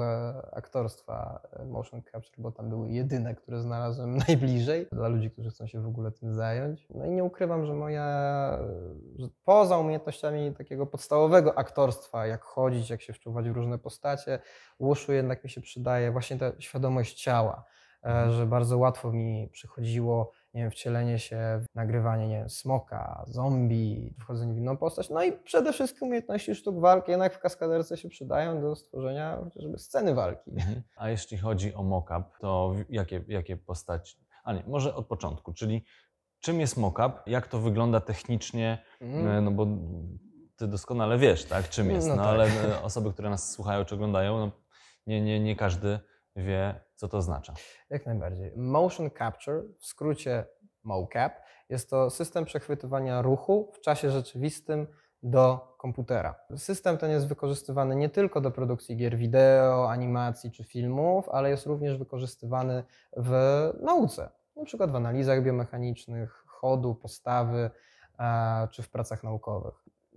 aktorstwa 0.51 1.39
e, 1.53 1.65
motion 1.65 2.01
capture, 2.12 2.36
bo 2.38 2.51
tam 2.51 2.70
były 2.70 2.92
jedyne, 2.92 3.36
które 3.36 3.62
znalazłem 3.62 4.18
najbliżej 4.27 4.62
dla 4.91 5.08
ludzi, 5.08 5.32
którzy 5.32 5.50
chcą 5.50 5.67
się 5.67 5.82
w 5.82 5.88
ogóle 5.88 6.12
tym 6.12 6.34
zająć. 6.34 6.88
No 6.89 7.05
i 7.05 7.12
nie 7.12 7.24
ukrywam, 7.24 7.65
że 7.65 7.74
moja, 7.74 8.60
że 9.15 9.27
poza 9.43 9.77
umiejętnościami 9.77 10.53
takiego 10.53 10.86
podstawowego 10.86 11.58
aktorstwa, 11.58 12.27
jak 12.27 12.43
chodzić, 12.43 12.89
jak 12.89 13.01
się 13.01 13.13
wczuwać 13.13 13.50
w 13.50 13.55
różne 13.55 13.77
postacie, 13.77 14.39
Łuszu 14.79 15.13
jednak 15.13 15.43
mi 15.43 15.50
się 15.50 15.62
przydaje 15.62 16.12
właśnie 16.12 16.38
ta 16.38 16.51
świadomość 16.60 17.24
ciała, 17.24 17.65
e, 18.05 18.32
że 18.32 18.46
bardzo 18.46 18.77
łatwo 18.77 19.12
mi 19.12 19.50
przychodziło 19.51 20.32
nie 20.53 20.62
wiem, 20.62 20.72
wcielenie 20.72 21.20
się 21.20 21.62
w 21.62 21.75
nagrywanie, 21.75 22.27
nie 22.27 22.38
wiem, 22.38 22.50
smoka, 22.50 23.24
zombie, 23.27 24.15
wchodzenie 24.20 24.53
w 24.53 24.58
inną 24.58 24.77
postać. 24.77 25.10
No 25.10 25.24
i 25.24 25.32
przede 25.32 25.74
wszystkim 25.74 26.08
umiejętności 26.08 26.55
sztuk 26.55 26.79
walki 26.79 27.12
jednak 27.12 27.34
w 27.34 27.39
kaskaderce 27.39 27.98
się 27.98 28.10
przydają 28.10 28.62
do 28.62 28.75
stworzenia 28.75 29.38
chociażby 29.43 29.77
sceny 29.77 30.13
walki. 30.13 30.51
Mhm. 30.51 30.82
A 30.96 31.10
jeśli 31.10 31.38
chodzi 31.38 31.74
o 31.74 31.84
mock-up, 31.84 32.24
to 32.39 32.75
jakie, 32.89 33.24
jakie 33.27 33.58
postaci? 33.58 34.23
A 34.43 34.53
nie, 34.53 34.63
może 34.67 34.95
od 34.95 35.07
początku, 35.07 35.53
czyli 35.53 35.85
czym 36.39 36.59
jest 36.59 36.77
mock-up, 36.77 37.13
jak 37.25 37.47
to 37.47 37.59
wygląda 37.59 38.00
technicznie, 38.00 38.83
Mm. 39.01 39.27
E, 39.27 39.41
no 39.41 39.51
bo 39.51 39.67
ty 40.55 40.67
doskonale 40.67 41.17
wiesz, 41.17 41.45
tak, 41.45 41.69
czym 41.69 41.89
jest, 41.89 42.07
no, 42.07 42.15
No 42.15 42.23
tak. 42.23 42.31
ale 42.31 42.45
e, 42.45 42.81
osoby, 42.83 43.13
które 43.13 43.29
nas 43.29 43.51
słuchają 43.51 43.85
czy 43.85 43.95
oglądają, 43.95 44.38
no, 44.38 44.51
nie, 45.07 45.21
nie, 45.21 45.39
nie 45.39 45.55
każdy 45.55 46.00
wie, 46.35 46.81
co 46.95 47.07
to 47.07 47.17
oznacza. 47.17 47.53
Jak 47.89 48.05
najbardziej. 48.05 48.51
Motion 48.55 49.09
capture, 49.17 49.63
w 49.79 49.85
skrócie 49.85 50.45
mocap, 50.83 51.33
jest 51.69 51.89
to 51.89 52.09
system 52.09 52.45
przechwytywania 52.45 53.21
ruchu 53.21 53.71
w 53.75 53.81
czasie 53.81 54.09
rzeczywistym 54.12 54.88
do 55.24 55.75
komputera. 55.77 56.36
System 56.56 56.98
ten 56.98 57.12
jest 57.12 57.27
wykorzystywany 57.27 57.96
nie 57.96 58.10
tylko 58.10 58.42
do 58.42 58.51
produkcji 58.51 58.98
gier 58.98 59.18
wideo, 59.18 59.92
animacji 59.92 60.51
czy 60.51 60.63
filmów, 60.63 61.30
ale 61.30 61.50
jest 61.50 61.65
również 61.65 61.98
wykorzystywany 61.98 62.84
w 63.18 63.34
nauce, 63.82 64.30
na 64.56 64.65
przykład 64.65 64.92
w 64.92 64.96
analizach 64.96 65.44
biomechanicznych, 65.44 66.44
chodu, 66.48 66.96
postawy 66.96 67.70
e, 68.20 68.68
czy 68.72 68.84
w 68.84 68.89
pracach 68.89 69.24
naukowych. 69.24 69.74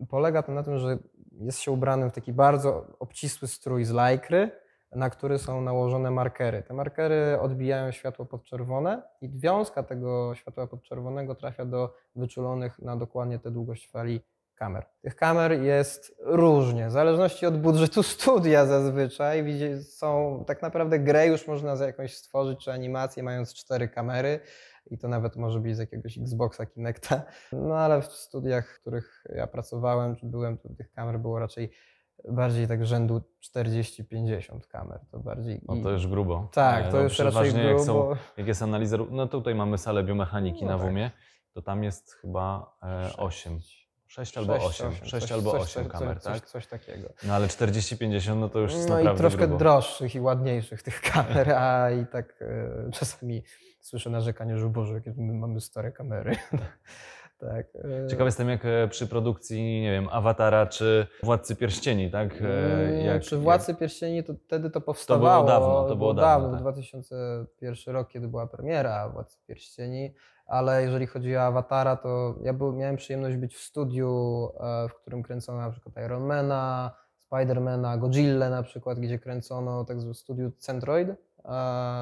Polega 0.09 0.43
to 0.43 0.53
na 0.53 0.63
tym, 0.63 0.79
że 0.79 0.99
jest 1.33 1.59
się 1.59 1.71
ubranym 1.71 2.11
w 2.11 2.15
taki 2.15 2.33
bardzo 2.33 2.87
obcisły 2.99 3.49
strój 3.49 3.85
z 3.85 3.91
lajkry, 3.91 4.51
na 4.93 5.11
który 5.11 5.39
są 5.39 5.61
nałożone 5.61 6.11
markery. 6.11 6.63
Te 6.63 6.75
markery 6.75 7.41
odbijają 7.41 7.91
światło 7.91 8.27
podczerwone 8.27 9.03
i 9.21 9.31
wiązka 9.31 9.83
tego 9.83 10.35
światła 10.35 10.67
podczerwonego 10.67 11.35
trafia 11.35 11.65
do 11.65 11.95
wyczulonych 12.17 12.79
na 12.79 12.97
dokładnie 12.97 13.39
tę 13.39 13.51
długość 13.51 13.91
fali 13.91 14.21
kamer. 14.57 14.87
Tych 15.03 15.17
kamer 15.17 15.53
jest 15.53 16.17
różnie, 16.21 16.87
w 16.89 16.91
zależności 16.91 17.47
od 17.47 17.61
budżetu 17.61 18.03
studia 18.15 18.67
zazwyczaj. 18.67 19.45
Są 19.83 20.45
tak 20.47 20.63
naprawdę 20.63 20.99
grę 20.99 21.27
już 21.27 21.47
można 21.47 21.77
za 21.77 21.87
jakąś 21.87 22.17
stworzyć, 22.17 22.65
czy 22.65 22.73
animację, 22.73 23.23
mając 23.23 23.55
cztery 23.55 23.89
kamery. 23.89 24.41
I 24.91 24.99
to 24.99 25.09
nawet 25.09 25.37
może 25.37 25.61
być 25.61 25.77
z 25.77 25.79
jakiegoś 25.79 26.19
Xboxa 26.19 26.67
Kinecta. 26.67 27.23
No 27.53 27.79
ale 27.79 28.03
w 28.03 28.05
studiach, 28.07 28.69
w 28.77 28.81
których 28.81 29.25
ja 29.35 29.47
pracowałem, 29.47 30.17
czy 30.17 30.27
byłem, 30.27 30.59
to 30.59 30.69
tych 30.69 30.93
kamer 30.93 31.19
było 31.19 31.39
raczej 31.39 31.71
bardziej 32.29 32.69
tak 32.69 32.87
rzędu 32.87 33.23
40-50 33.57 34.67
kamer. 34.69 35.01
To 35.11 35.19
bardziej. 35.19 35.61
No 35.69 35.77
to 35.83 35.91
już 35.91 36.07
grubo. 36.07 36.49
tak, 36.53 36.85
E, 36.85 36.91
to 36.91 36.97
no, 36.97 37.03
już 37.03 37.19
raczej 37.19 37.33
przeważnie 37.33 37.65
jak, 37.65 37.81
są, 37.81 37.93
grubo. 37.95 38.17
jak 38.37 38.47
jest 38.47 38.63
analiza, 38.63 38.97
no 39.11 39.27
tutaj 39.27 39.55
mamy 39.55 39.79
salę 39.79 40.05
biomechaniki 40.05 40.65
No 40.65 40.71
na 40.71 40.79
tak. 40.79 40.87
WUMie, 40.87 41.11
to 41.53 41.63
tam 41.63 41.85
jest 41.85 42.13
chyba 42.15 42.77
Sześć. 43.03 43.15
8. 43.19 43.59
6 44.09 44.39
albo 44.39 44.55
8, 44.55 44.93
6 45.03 45.11
coś- 45.11 45.33
albo 45.33 45.51
coś- 45.51 45.61
8 45.63 45.83
coś- 45.85 45.93
kamer, 45.93 46.21
coś, 46.21 46.41
tak? 46.41 46.49
Coś 46.49 46.67
takiego. 46.67 47.09
No 47.25 47.35
ale 47.35 47.49
40-50 47.49 48.37
no 48.41 48.49
to 48.49 48.59
już 48.59 48.73
jest 48.73 48.89
No 48.89 48.95
i 49.01 49.05
naprawdę 49.05 49.19
troszkę 49.19 49.39
grubo. 49.47 49.59
droższych 49.59 50.15
i 50.15 50.21
ładniejszych 50.21 50.83
tych 50.83 51.01
kamer, 51.01 51.51
a 51.51 51.91
i 51.91 52.07
tak 52.07 52.35
e, 52.43 52.91
czasami 52.93 53.43
słyszę 53.81 54.11
narzekanie, 54.11 54.59
że 54.59 54.69
Boże, 54.69 54.95
jakie 54.95 55.15
my 55.17 55.33
mamy 55.33 55.61
stare 55.61 55.93
kamery. 55.93 56.37
tak. 57.38 57.66
e, 58.05 58.07
Ciekaw 58.09 58.25
jestem, 58.26 58.49
jak 58.49 58.64
e, 58.64 58.88
przy 58.88 59.07
produkcji, 59.07 59.81
nie 59.81 59.90
wiem, 59.93 60.09
Awatara 60.12 60.66
czy 60.66 61.07
Władcy 61.23 61.57
Pierścieni, 61.57 62.11
tak? 62.11 62.33
E, 62.43 62.47
Mm, 62.47 63.00
Jak, 63.07 63.23
Przy 63.23 63.37
Władcy 63.37 63.75
Pierścieni 63.75 64.25
to 64.25 64.35
wtedy 64.47 64.71
to 64.71 64.81
powstawało. 64.81 65.47
dawno, 65.47 65.85
to 65.88 65.97
było 65.97 66.14
dawno, 66.14 66.50
tak. 66.50 66.61
2001 66.61 67.95
rok, 67.95 68.09
kiedy 68.09 68.28
była 68.28 68.47
premiera 68.47 69.09
Władcy 69.09 69.38
Pierścieni, 69.47 70.14
ale 70.47 70.83
jeżeli 70.83 71.07
chodzi 71.07 71.37
o 71.37 71.40
Awatara, 71.43 71.97
to 71.97 72.35
ja 72.43 72.52
był, 72.52 72.73
miałem 72.73 72.97
przyjemność 72.97 73.37
być 73.37 73.55
w 73.55 73.61
studiu, 73.61 74.49
w 74.90 74.95
którym 74.95 75.23
kręcono 75.23 75.59
na 75.61 75.71
przykład 75.71 75.95
Ironmana, 76.07 76.90
Spidermana, 77.19 77.97
Godzilla 77.97 78.50
na 78.50 78.62
przykład, 78.62 78.99
gdzie 78.99 79.19
kręcono 79.19 79.85
tak 79.85 80.00
zwane 80.00 80.14
studiu 80.14 80.50
Centroid, 80.59 81.09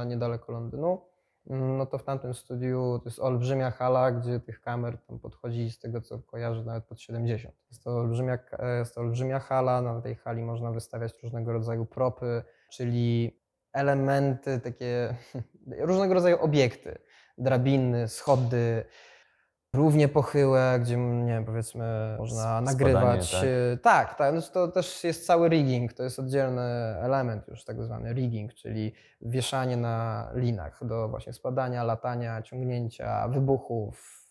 niedaleko 0.07 0.53
Londynu. 0.53 1.01
No 1.47 1.87
to 1.87 1.99
w 1.99 2.05
tamtym 2.05 2.35
studiu 2.35 3.01
to 3.03 3.09
jest 3.09 3.19
olbrzymia 3.19 3.71
hala, 3.71 4.13
gdzie 4.13 4.41
tych 4.41 4.61
kamer 4.61 4.99
tam 4.99 5.19
podchodzi 5.19 5.71
z 5.71 5.79
tego 5.79 6.01
co 6.01 6.19
kojarzę 6.19 6.65
nawet 6.65 6.85
pod 6.85 7.01
70. 7.01 7.55
Jest 7.71 7.85
to 7.85 7.91
olbrzymia, 7.91 8.39
jest 8.79 8.95
to 8.95 9.01
olbrzymia 9.01 9.39
hala, 9.39 9.83
na 9.83 10.01
tej 10.01 10.15
hali 10.15 10.43
można 10.43 10.71
wystawiać 10.71 11.23
różnego 11.23 11.53
rodzaju 11.53 11.87
propy, 11.87 12.43
czyli 12.73 13.41
elementy 13.73 14.61
takie, 14.61 15.15
różnego 15.81 16.15
rodzaju 16.15 16.39
obiekty, 16.41 16.99
drabiny, 17.39 18.09
schody, 18.09 18.85
równie 19.75 20.09
pochyłe, 20.09 20.79
gdzie 20.81 20.97
nie 20.97 21.33
wiem, 21.33 21.45
powiedzmy 21.45 22.17
można 22.19 22.35
Spadanie, 22.43 22.67
nagrywać. 22.67 23.31
tak? 23.33 23.45
e, 23.73 23.77
Tak, 23.77 24.15
tak, 24.15 24.33
znaczy 24.33 24.53
to 24.53 24.69
też 24.69 25.05
jest 25.05 25.27
cały 25.27 25.49
rigging, 25.49 25.93
to 25.93 26.03
jest 26.03 26.19
oddzielny 26.19 26.63
element 27.01 27.49
już 27.49 27.65
tak 27.65 27.83
zwany 27.83 28.13
rigging, 28.13 28.55
czyli 28.55 28.93
wieszanie 29.21 29.77
na 29.77 30.29
linach 30.35 30.79
do 30.87 31.09
właśnie 31.09 31.33
spadania, 31.33 31.85
latania, 31.85 32.43
ciągnięcia, 32.43 33.29
wybuchów. 33.29 34.24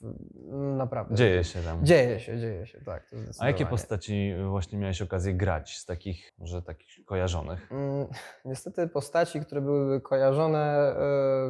Naprawdę. 0.77 1.15
Dzieje 1.15 1.43
się 1.43 1.59
tam. 1.61 1.85
Dzieje 1.85 2.19
się, 2.19 2.39
dzieje 2.39 2.67
się, 2.67 2.81
tak. 2.81 3.09
To 3.09 3.15
A 3.39 3.47
jakie 3.47 3.65
postaci 3.65 4.33
właśnie 4.49 4.79
miałeś 4.79 5.01
okazję 5.01 5.33
grać 5.33 5.77
z 5.77 5.85
takich, 5.85 6.33
może 6.37 6.61
takich 6.61 7.05
kojarzonych? 7.05 7.71
Mm, 7.71 8.07
Niestety 8.45 8.87
postaci, 8.87 9.39
które 9.39 9.61
były 9.61 10.01
kojarzone, 10.01 10.95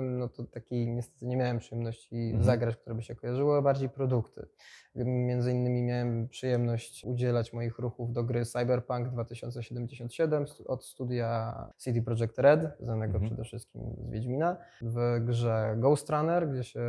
no 0.02 0.30
to 0.30 0.44
takiej 0.44 0.88
niestety 0.88 1.26
nie 1.26 1.38
miałem 1.38 1.60
przyjemności 1.60 2.16
Mhm. 2.16 2.44
zagrać, 2.44 2.76
które 2.78 2.96
by 2.96 3.02
się 3.04 3.16
kojarzyły, 3.16 3.62
bardziej 3.62 3.90
produkty. 3.90 4.48
Między 4.96 5.52
innymi 5.52 5.82
miałem 5.84 6.28
przyjemność 6.30 7.06
udzielać 7.06 7.54
moich 7.54 7.80
ruchów 7.80 8.14
do 8.14 8.24
gry 8.24 8.46
Cyberpunk 8.46 9.10
2077 9.10 10.48
stu- 10.48 10.72
od 10.72 10.86
studia 10.86 11.56
CD 11.78 12.02
Projekt 12.02 12.40
Red, 12.40 12.62
znanego 12.80 13.14
Mhm. 13.14 13.26
przede 13.26 13.44
wszystkim 13.44 13.82
z 13.98 14.10
Wiedźmina, 14.10 14.58
w 14.82 15.18
grze 15.26 15.76
Ghost 15.78 16.10
Runner, 16.10 16.50
gdzie 16.50 16.64
się 16.64 16.82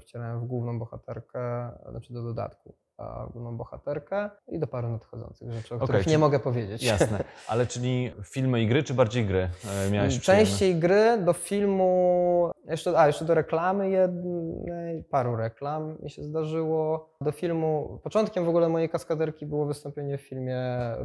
wcielałem 0.00 0.40
w 0.40 0.44
główną 0.44 0.78
bohaterkę, 0.78 1.70
znaczy 1.90 2.12
do 2.12 2.22
dodatku, 2.22 2.74
a 2.98 3.26
główną 3.32 3.56
bohaterkę 3.56 4.30
i 4.48 4.58
do 4.58 4.66
paru 4.66 4.88
nadchodzących 4.88 5.52
rzeczy, 5.52 5.74
o 5.74 5.76
Okej, 5.76 5.88
których 5.88 6.06
nie 6.06 6.18
mogę 6.18 6.38
powiedzieć. 6.40 6.82
Jasne, 6.84 7.24
ale 7.48 7.66
czyli 7.66 8.12
filmy 8.24 8.60
i 8.62 8.66
gry, 8.66 8.82
czy 8.82 8.94
bardziej 8.94 9.26
gry 9.26 9.48
e, 9.86 9.90
miałeś? 9.90 10.20
Częściej 10.20 10.76
gry, 10.76 11.18
do 11.24 11.32
filmu, 11.32 12.50
jeszcze, 12.70 12.98
a 12.98 13.06
jeszcze 13.06 13.24
do 13.24 13.34
reklamy 13.34 13.90
jednej, 13.90 15.04
paru 15.04 15.36
reklam 15.36 15.96
mi 16.02 16.10
się 16.10 16.22
zdarzyło. 16.22 17.10
Do 17.20 17.32
filmu, 17.32 18.00
początkiem 18.02 18.44
w 18.44 18.48
ogóle 18.48 18.68
mojej 18.68 18.88
kaskaderki 18.88 19.46
było 19.46 19.66
wystąpienie 19.66 20.18
w 20.18 20.22
filmie 20.22 20.58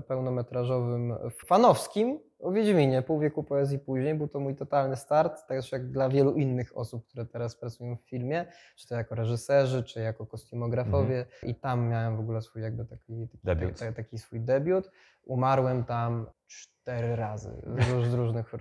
pełnometrażowym 0.08 1.16
fanowskim 1.46 2.20
o 2.40 2.52
Wiedźminie, 2.52 3.02
pół 3.02 3.20
wieku 3.20 3.44
poezji 3.44 3.80
później. 3.80 4.16
Był 4.16 4.28
to 4.28 4.40
mój 4.40 4.56
totalny 4.56 4.96
start, 4.96 5.48
tak 5.48 5.72
jak 5.72 5.92
dla 5.92 6.10
wielu 6.10 6.34
innych 6.34 6.78
osób, 6.78 7.08
które 7.08 7.26
teraz 7.26 7.56
pracują 7.56 7.96
w 7.96 8.02
filmie, 8.02 8.46
czy 8.76 8.88
to 8.88 8.96
jako 8.96 9.16
reżyserzy, 9.16 9.84
czy 9.84 10.00
jako 10.00 10.26
kostiumografowie. 10.26 11.26
I 11.44 11.56
tam 11.56 11.88
miałem 11.90 12.18
w 12.18 12.20
ogóle 12.20 12.42
swój 12.42 12.62
jakby 12.62 12.86
taki, 12.86 13.28
taki, 13.28 13.40
Debiut. 13.44 13.80
taki, 13.80 13.96
taki 13.96 14.18
swój 14.18 14.40
debiut. 14.40 14.92
Umarłem 15.24 15.84
tam 15.84 16.26
cztery 16.48 17.16
razy 17.16 17.62
z, 17.80 17.90
róż- 17.92 18.10
z 18.10 18.14
różnych 18.14 18.54
e, 18.54 18.58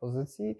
pozycji, 0.00 0.58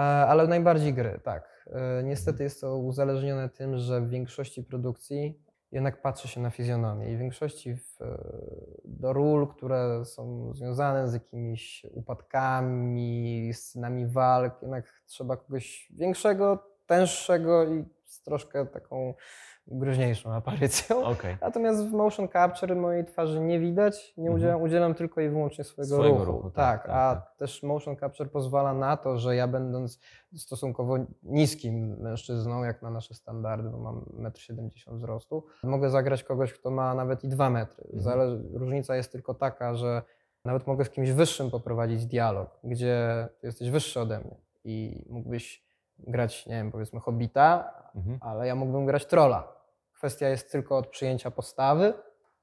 ale 0.00 0.46
najbardziej 0.46 0.94
gry, 0.94 1.20
tak. 1.24 1.66
E, 1.72 2.02
Niestety 2.02 2.42
jest 2.42 2.60
to 2.60 2.76
uzależnione 2.78 3.48
tym, 3.48 3.78
że 3.78 4.00
w 4.00 4.08
większości 4.08 4.62
produkcji 4.64 5.38
jednak 5.72 6.02
patrzy 6.02 6.28
się 6.28 6.40
na 6.40 6.50
fizjonomię 6.50 7.12
i 7.12 7.16
w 7.16 7.18
większości 7.18 7.76
w, 7.76 7.98
do 8.84 9.12
ról, 9.12 9.48
które 9.48 10.04
są 10.04 10.54
związane 10.54 11.08
z 11.08 11.12
jakimiś 11.12 11.86
upadkami, 11.94 13.50
scenami 13.54 14.06
walk, 14.06 14.62
jednak 14.62 15.02
trzeba 15.06 15.36
kogoś 15.36 15.92
większego, 15.96 16.58
tęższego 16.86 17.64
i 17.64 17.84
z 18.12 18.22
troszkę 18.22 18.66
taką 18.66 19.14
groźniejszą 19.66 20.32
aparycją. 20.32 21.04
Okej. 21.04 21.36
Natomiast 21.40 21.88
w 21.88 21.92
motion 21.92 22.28
capture 22.28 22.76
mojej 22.76 23.04
twarzy 23.04 23.40
nie 23.40 23.60
widać, 23.60 24.14
nie 24.16 24.22
Mhm. 24.28 24.34
udzielam, 24.36 24.62
udzielam 24.62 24.94
tylko 24.94 25.20
i 25.20 25.28
wyłącznie 25.28 25.64
swojego, 25.64 25.94
Swojego 25.94 26.18
ruchu. 26.18 26.32
ruchu, 26.32 26.50
tak, 26.50 26.54
tak, 26.82 26.86
tak, 26.86 26.90
a 26.96 27.14
tak. 27.14 27.36
też 27.36 27.62
motion 27.62 27.96
capture 27.96 28.30
pozwala 28.30 28.74
na 28.74 28.96
to, 28.96 29.18
że 29.18 29.36
ja 29.36 29.48
będąc 29.48 30.00
stosunkowo 30.36 30.96
niskim 31.22 31.96
mężczyzną, 32.00 32.64
jak 32.64 32.82
na 32.82 32.90
nasze 32.90 33.14
standardy, 33.14 33.68
bo 33.70 33.78
mam 33.78 34.00
1,70 34.00 34.90
m 34.90 34.96
wzrostu, 34.98 35.44
mogę 35.64 35.90
zagrać 35.90 36.24
kogoś, 36.24 36.52
kto 36.52 36.70
ma 36.70 36.94
nawet 36.94 37.24
i 37.24 37.28
2 37.28 37.50
metry. 37.50 37.84
Mhm. 37.84 38.02
Zale- 38.02 38.42
różnica 38.58 38.96
jest 38.96 39.12
tylko 39.12 39.34
taka, 39.34 39.74
że 39.74 40.02
nawet 40.44 40.66
mogę 40.66 40.84
z 40.84 40.90
kimś 40.90 41.10
wyższym 41.10 41.50
poprowadzić 41.50 42.06
dialog, 42.06 42.50
gdzie 42.64 43.28
jesteś 43.42 43.70
wyższy 43.70 44.00
ode 44.00 44.18
mnie 44.20 44.36
i 44.64 45.04
mógłbyś 45.10 45.64
grać, 46.06 46.46
nie 46.46 46.54
wiem, 46.54 46.72
powiedzmy 46.72 47.00
Hobbita, 47.00 47.74
Mhm. 47.94 48.18
ale 48.22 48.46
ja 48.46 48.54
mógłbym 48.54 48.86
grać 48.86 49.06
trolla. 49.06 49.52
Kwestia 49.94 50.28
jest 50.28 50.52
tylko 50.52 50.76
od 50.76 50.86
przyjęcia 50.86 51.30
postawy 51.30 51.94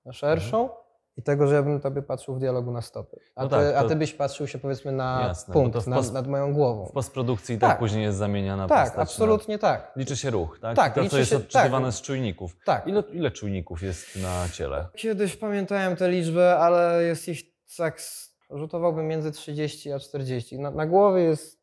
na 0.05 0.13
szerszą 0.13 0.69
i 1.17 1.23
tego, 1.23 1.47
że 1.47 1.55
ja 1.55 1.63
bym 1.63 1.79
tobie 1.81 2.01
patrzył 2.01 2.35
w 2.35 2.39
dialogu 2.39 2.71
na 2.71 2.81
stopy. 2.81 3.19
A, 3.35 3.43
No 3.43 3.49
ty, 3.49 3.55
tak, 3.55 3.75
a 3.75 3.81
to- 3.81 3.89
ty 3.89 3.95
byś 3.95 4.13
patrzył 4.13 4.47
się 4.47 4.57
powiedzmy 4.59 4.91
na 4.91 5.25
Jasne, 5.27 5.53
to 5.53 5.59
punkt 5.59 5.87
nad, 5.87 6.11
nad 6.13 6.27
moją 6.27 6.53
głową. 6.53 6.85
W 6.85 6.91
postprodukcji 6.91 7.57
tak, 7.59 7.69
Tak. 7.69 7.79
później 7.79 8.03
jest 8.03 8.17
zamieniana 8.17 8.67
tak, 8.67 8.85
postać. 8.87 9.01
absolutnie 9.09 9.59
tak. 9.59 9.91
Na... 9.95 9.99
Liczy 10.01 10.17
się 10.17 10.29
ruch, 10.29 10.59
tak? 10.61 10.75
Tak, 10.75 10.93
To, 10.95 11.09
co 11.09 11.17
jest 11.17 11.29
się- 11.29 11.37
odczytywane 11.37 11.85
tak. 11.87 11.93
z 11.95 12.01
czujników. 12.01 12.55
Tak. 12.65 12.87
Ile, 12.87 13.03
ile 13.11 13.31
czujników 13.31 13.83
jest 13.83 14.15
na 14.15 14.49
ciele? 14.53 14.87
Kiedyś 14.95 15.35
pamiętałem 15.37 15.95
tę 15.95 16.09
liczbę, 16.09 16.57
ale 16.59 17.03
jest 17.03 17.27
ich 17.27 17.41
tak, 17.77 18.01
rzutowałbym 18.49 19.07
między 19.07 19.31
30 19.31 19.91
a 19.91 19.99
40. 19.99 20.59
Na, 20.59 20.71
na 20.71 20.85
głowie 20.85 21.21
jest 21.23 21.59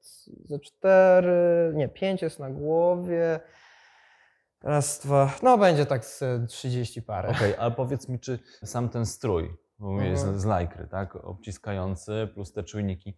ze 0.48 0.58
4, 0.58 1.72
nie, 1.74 1.88
5 1.88 2.22
jest 2.22 2.38
na 2.38 2.50
głowie. 2.50 3.40
Raz, 4.62 5.00
dwa, 5.00 5.34
no 5.42 5.58
będzie 5.58 5.86
tak 5.86 6.04
z 6.04 6.24
30 6.48 7.02
parę. 7.02 7.28
Okej, 7.28 7.54
ale 7.58 7.70
powiedz 7.70 8.08
mi, 8.08 8.20
czy 8.20 8.38
sam 8.64 8.88
ten 8.88 9.06
strój, 9.06 9.56
bo 9.78 9.90
mówię, 9.92 10.06
Mhm. 10.10 10.38
z 10.40 10.44
lajkry, 10.44 10.86
tak? 10.90 11.16
Obciskający 11.16 12.28
plus 12.34 12.52
te 12.52 12.62
czujniki, 12.64 13.16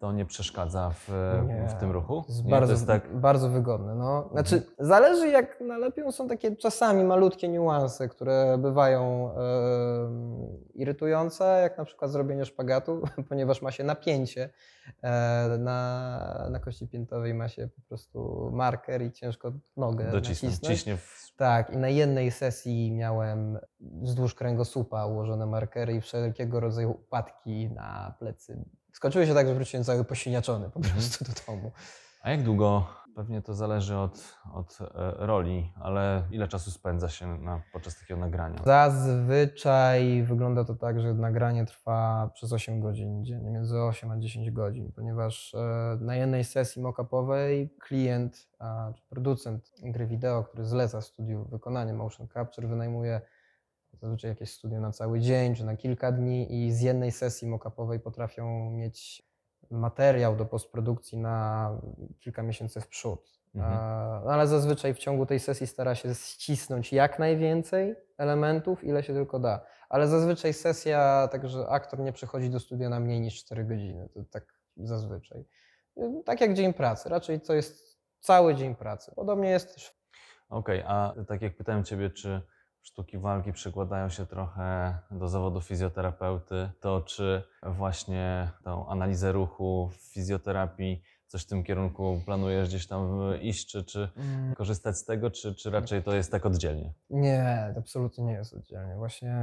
to 0.00 0.12
nie 0.12 0.26
przeszkadza 0.26 0.90
w, 0.90 1.08
Nie, 1.46 1.68
w 1.68 1.74
tym 1.74 1.90
ruchu? 1.90 2.24
Jest, 2.28 2.44
Nie? 2.44 2.50
bardzo, 2.50 2.66
to 2.66 2.72
jest 2.72 2.86
tak. 2.86 3.02
Mhm. 3.04 3.20
bardzo 3.20 3.48
wygodne. 3.48 3.94
No. 3.94 4.28
Znaczy, 4.32 4.62
zależy 4.78 5.28
jak 5.28 5.60
nalepią, 5.60 6.12
są 6.12 6.28
takie 6.28 6.56
czasami 6.56 7.04
malutkie 7.04 7.48
niuanse, 7.48 8.08
które 8.08 8.58
bywają 8.58 9.30
irytujące, 10.74 11.58
jak 11.62 11.78
na 11.78 11.84
przykład 11.84 12.10
zrobienie 12.10 12.44
szpagatu, 12.44 13.02
ponieważ 13.28 13.62
ma 13.62 13.70
się 13.70 13.84
napięcie 13.84 14.50
e, 15.02 15.58
na, 15.58 16.48
na 16.50 16.58
kości 16.60 16.88
piętowej, 16.88 17.34
ma 17.34 17.48
się 17.48 17.68
po 17.68 17.82
prostu 17.88 18.50
marker 18.54 19.02
i 19.02 19.12
ciężko 19.12 19.52
nogę 19.76 20.10
Docisnąć, 20.10 20.52
nacisnąć. 20.54 20.78
ciśnie 20.78 20.96
w... 20.96 21.32
Tak, 21.36 21.70
i 21.70 21.76
na 21.76 21.88
jednej 21.88 22.30
sesji 22.30 22.92
miałem 22.92 23.58
wzdłuż 23.80 24.34
kręgosłupa 24.34 25.06
ułożone 25.06 25.46
markery 25.46 25.94
i 25.94 26.00
wszelkiego 26.00 26.60
rodzaju 26.60 26.90
upadki 26.90 27.70
na 27.70 28.14
plecy. 28.18 28.64
Skończyło 28.92 29.26
się 29.26 29.34
tak, 29.34 29.46
że 29.48 29.54
wróciłem 29.54 29.84
cały 29.84 30.04
poświniaczony 30.04 30.70
po 30.70 30.76
Mhm. 30.78 30.94
prostu 30.94 31.24
do 31.24 31.30
domu. 31.46 31.72
A 32.22 32.30
jak 32.30 32.42
długo? 32.42 32.86
Pewnie 33.16 33.42
to 33.42 33.54
zależy 33.54 33.96
od, 33.96 34.34
od 34.54 34.78
e, 34.80 34.86
roli, 35.26 35.72
ale 35.80 36.22
ile 36.30 36.48
czasu 36.48 36.70
spędza 36.70 37.08
się 37.08 37.38
na, 37.38 37.62
podczas 37.72 37.98
takiego 38.00 38.20
nagrania? 38.20 38.58
Zazwyczaj 38.64 40.22
wygląda 40.22 40.64
to 40.64 40.74
tak, 40.74 41.00
że 41.00 41.14
nagranie 41.14 41.64
trwa 41.66 42.30
przez 42.34 42.52
8 42.52 42.80
godzin 42.80 43.24
dziennie, 43.24 43.50
między 43.50 43.78
8 43.80 44.10
a 44.10 44.18
10 44.18 44.50
godzin, 44.50 44.92
ponieważ 44.92 45.54
e, 45.54 45.98
na 46.00 46.16
jednej 46.16 46.44
sesji 46.44 46.82
mock-upowej 46.82 47.68
klient 47.80 48.48
a, 48.58 48.92
czy 48.96 49.02
producent 49.08 49.70
gry 49.82 50.06
wideo, 50.06 50.44
który 50.44 50.64
zleca 50.64 51.00
studiu 51.00 51.44
wykonanie 51.44 51.92
motion 51.94 52.28
capture, 52.28 52.68
wynajmuje 52.68 53.20
zazwyczaj 54.00 54.30
jakieś 54.30 54.52
studio 54.52 54.80
na 54.80 54.92
cały 54.92 55.20
dzień 55.20 55.54
czy 55.54 55.64
na 55.64 55.76
kilka 55.76 56.12
dni 56.12 56.66
i 56.66 56.72
z 56.72 56.80
jednej 56.80 57.12
sesji 57.12 57.48
mock-upowej 57.48 57.98
potrafią 57.98 58.70
mieć 58.70 59.22
materiał 59.70 60.36
do 60.36 60.46
postprodukcji 60.46 61.18
na 61.18 61.70
kilka 62.18 62.42
miesięcy 62.42 62.80
w 62.80 62.88
przód. 62.88 63.40
Mhm. 63.54 63.74
E, 63.74 64.24
No 64.24 64.32
ale 64.32 64.46
zazwyczaj 64.46 64.94
w 64.94 64.98
ciągu 64.98 65.26
tej 65.26 65.40
sesji 65.40 65.66
stara 65.66 65.94
się 65.94 66.14
ścisnąć 66.14 66.92
jak 66.92 67.18
najwięcej 67.18 67.94
elementów, 68.18 68.84
ile 68.84 69.02
się 69.02 69.12
tylko 69.12 69.38
da. 69.38 69.60
Ale 69.88 70.08
zazwyczaj 70.08 70.52
sesja, 70.52 71.28
także 71.32 71.68
aktor 71.68 72.00
nie 72.00 72.12
przychodzi 72.12 72.50
do 72.50 72.60
studia 72.60 72.88
na 72.88 73.00
mniej 73.00 73.20
niż 73.20 73.44
4 73.44 73.64
godziny. 73.64 74.08
To 74.14 74.24
tak 74.30 74.44
zazwyczaj. 74.76 75.44
Tak 76.24 76.40
jak 76.40 76.54
dzień 76.54 76.74
pracy. 76.74 77.08
Raczej 77.08 77.40
to 77.40 77.54
jest 77.54 78.00
cały 78.20 78.54
dzień 78.54 78.74
pracy. 78.74 79.12
Podobnie 79.16 79.50
jest 79.50 79.74
też 79.74 80.00
Okej, 80.48 80.82
a 80.86 81.14
tak 81.28 81.42
jak 81.42 81.56
pytałem 81.56 81.84
Ciebie, 81.84 82.10
czy 82.10 82.42
sztuki 82.82 83.18
walki 83.18 83.52
przekładają 83.52 84.08
się 84.08 84.26
trochę 84.26 84.98
do 85.10 85.28
zawodu 85.28 85.60
fizjoterapeuty, 85.60 86.70
to 86.80 87.00
czy 87.00 87.42
właśnie 87.62 88.50
tą 88.64 88.88
analizę 88.88 89.32
ruchu 89.32 89.90
w 89.92 89.96
fizjoterapii, 89.96 91.02
coś 91.26 91.42
w 91.42 91.46
tym 91.46 91.64
kierunku 91.64 92.22
planujesz 92.24 92.68
gdzieś 92.68 92.86
tam 92.86 93.20
iść, 93.40 93.70
czy, 93.70 93.84
czy 93.84 94.08
korzystać 94.56 94.98
z 94.98 95.04
tego, 95.04 95.30
czy, 95.30 95.54
czy 95.54 95.70
raczej 95.70 96.02
to 96.02 96.14
jest 96.14 96.30
tak 96.30 96.46
oddzielnie? 96.46 96.92
Nie, 97.10 97.74
absolutnie 97.78 98.24
nie 98.24 98.32
jest 98.32 98.54
oddzielnie. 98.54 98.96
Właśnie 98.96 99.36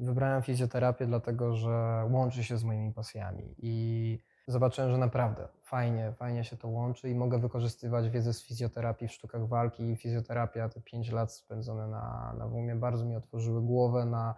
wybrałem 0.00 0.42
fizjoterapię 0.42 1.06
dlatego, 1.06 1.56
że 1.56 2.04
łączy 2.10 2.44
się 2.44 2.58
z 2.58 2.64
moimi 2.64 2.92
pasjami 2.92 3.54
i 3.58 4.18
zobaczyłem, 4.48 4.90
że 4.90 4.98
naprawdę 4.98 5.48
fajnie, 5.62 6.12
fajnie 6.12 6.44
się 6.44 6.56
to 6.56 6.68
łączy 6.68 7.10
i 7.10 7.14
mogę 7.14 7.38
wykorzystywać 7.38 8.10
wiedzę 8.10 8.32
z 8.32 8.42
fizjoterapii 8.42 9.08
w 9.08 9.12
sztukach 9.12 9.48
walki. 9.48 9.96
Fizjoterapia, 9.96 10.68
te 10.68 10.80
5 10.80 11.10
lat 11.10 11.32
spędzone 11.32 11.88
na, 11.88 12.34
na 12.38 12.46
WUM-ie 12.46 12.74
bardzo 12.74 13.04
mi 13.04 13.16
otworzyły 13.16 13.62
głowę 13.62 14.04
na, 14.04 14.34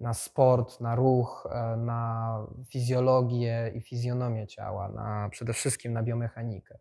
na 0.00 0.14
sport, 0.14 0.80
na 0.80 0.94
ruch, 0.94 1.48
e, 1.50 1.76
na 1.76 2.38
fizjologię 2.68 3.72
i 3.74 3.80
fizjonomię 3.80 4.46
ciała, 4.46 4.88
na, 4.88 5.28
przede 5.30 5.52
wszystkim 5.52 5.92
na 5.92 6.02
biomechanikę. 6.02 6.78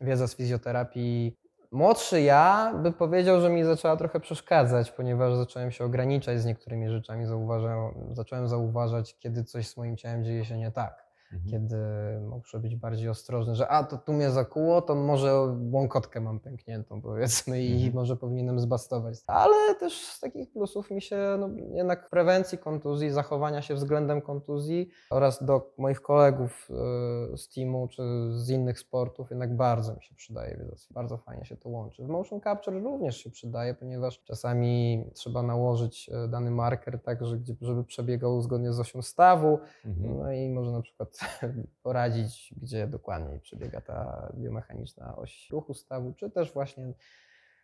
Wiedza 0.00 0.28
z 0.28 0.36
fizjoterapii 0.36 1.42
Młodszy 1.72 2.20
ja 2.20 2.72
by 2.82 2.92
powiedział, 2.92 3.40
że 3.40 3.50
mi 3.50 3.64
zaczęła 3.64 3.96
trochę 3.96 4.20
przeszkadzać, 4.20 4.90
ponieważ 4.90 5.34
zacząłem 5.34 5.70
się 5.70 5.84
ograniczać 5.84 6.40
z 6.40 6.44
niektórymi 6.44 6.90
rzeczami. 6.90 7.26
Zauważę, 7.26 7.92
zacząłem 8.12 8.48
zauważać, 8.48 9.18
kiedy 9.18 9.44
coś 9.44 9.68
z 9.68 9.76
moim 9.76 9.96
ciałem 9.96 10.24
dzieje 10.24 10.44
się 10.44 10.58
nie 10.58 10.70
tak. 10.70 11.11
Mhm. 11.32 11.50
Kiedy 11.50 11.76
muszę 12.28 12.58
być 12.60 12.76
bardziej 12.76 13.08
ostrożny, 13.08 13.54
że 13.54 13.68
a 13.68 13.84
to 13.84 13.98
tu 13.98 14.12
mnie 14.12 14.30
zakuło, 14.30 14.82
to 14.82 14.94
może 14.94 15.34
łąkotkę 15.72 16.20
mam 16.20 16.40
pękniętą 16.40 17.02
powiedzmy 17.02 17.62
i 17.62 17.72
Mhm. 17.74 17.94
może 17.94 18.16
powinienem 18.16 18.60
zbastować. 18.60 19.14
Ale 19.26 19.74
też 19.74 20.06
z 20.06 20.20
takich 20.20 20.52
plusów 20.52 20.90
mi 20.90 21.02
się 21.02 21.16
no, 21.38 21.48
jednak 21.74 22.10
prewencji 22.10 22.58
kontuzji, 22.58 23.10
zachowania 23.10 23.62
się 23.62 23.74
względem 23.74 24.20
kontuzji 24.22 24.88
oraz 25.10 25.44
do 25.44 25.72
moich 25.78 26.00
kolegów 26.02 26.68
e, 27.32 27.36
z 27.36 27.48
teamu 27.48 27.88
czy 27.88 28.02
z 28.32 28.50
innych 28.50 28.78
sportów 28.78 29.30
jednak 29.30 29.56
bardzo 29.56 29.94
mi 29.94 30.02
się 30.02 30.14
przydaje 30.14 30.56
wiedza. 30.56 30.76
Bardzo 30.90 31.16
fajnie 31.18 31.44
się 31.44 31.56
to 31.56 31.68
łączy. 31.68 32.04
W 32.04 32.08
motion 32.08 32.40
capture 32.40 32.78
również 32.80 33.16
się 33.16 33.30
przydaje, 33.30 33.74
ponieważ 33.74 34.22
czasami 34.24 35.04
trzeba 35.14 35.42
nałożyć 35.42 36.10
e, 36.12 36.28
dany 36.28 36.50
marker 36.50 37.02
tak, 37.02 37.26
że, 37.26 37.38
żeby 37.60 37.84
przebiegał 37.84 38.42
zgodnie 38.42 38.72
z 38.72 38.80
osią 38.80 39.02
stawu, 39.02 39.58
Mhm. 39.84 40.18
no 40.18 40.32
i 40.32 40.48
może 40.48 40.70
na 40.72 40.82
przykład 40.82 41.18
poradzić, 41.82 42.54
gdzie 42.62 42.86
dokładniej 42.86 43.40
przebiega 43.40 43.80
ta 43.80 44.28
biomechaniczna 44.34 45.16
oś 45.16 45.50
ruchu 45.50 45.74
stawu, 45.74 46.14
czy 46.14 46.30
też 46.30 46.52
właśnie 46.52 46.94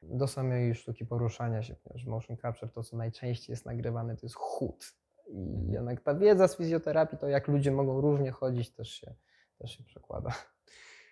do 0.02 0.26
samej 0.26 0.74
sztuki 0.74 1.06
poruszania 1.06 1.62
się, 1.62 1.74
ponieważ 1.74 2.04
motion 2.06 2.36
capture 2.36 2.72
to, 2.72 2.82
co 2.82 2.96
najczęściej 2.96 3.52
jest 3.52 3.66
nagrywane, 3.66 4.16
to 4.16 4.26
jest 4.26 4.36
chód. 4.36 4.92
I 5.28 5.38
Mhm. 5.38 5.72
jednak 5.72 6.00
ta 6.00 6.14
wiedza 6.14 6.48
z 6.48 6.56
fizjoterapii, 6.56 7.18
to 7.18 7.28
jak 7.28 7.48
ludzie 7.48 7.70
mogą 7.72 8.00
różnie 8.00 8.30
chodzić, 8.30 8.70
też 8.70 8.88
się, 8.90 9.14
też 9.58 9.70
się 9.78 9.84
przekłada. 9.84 10.30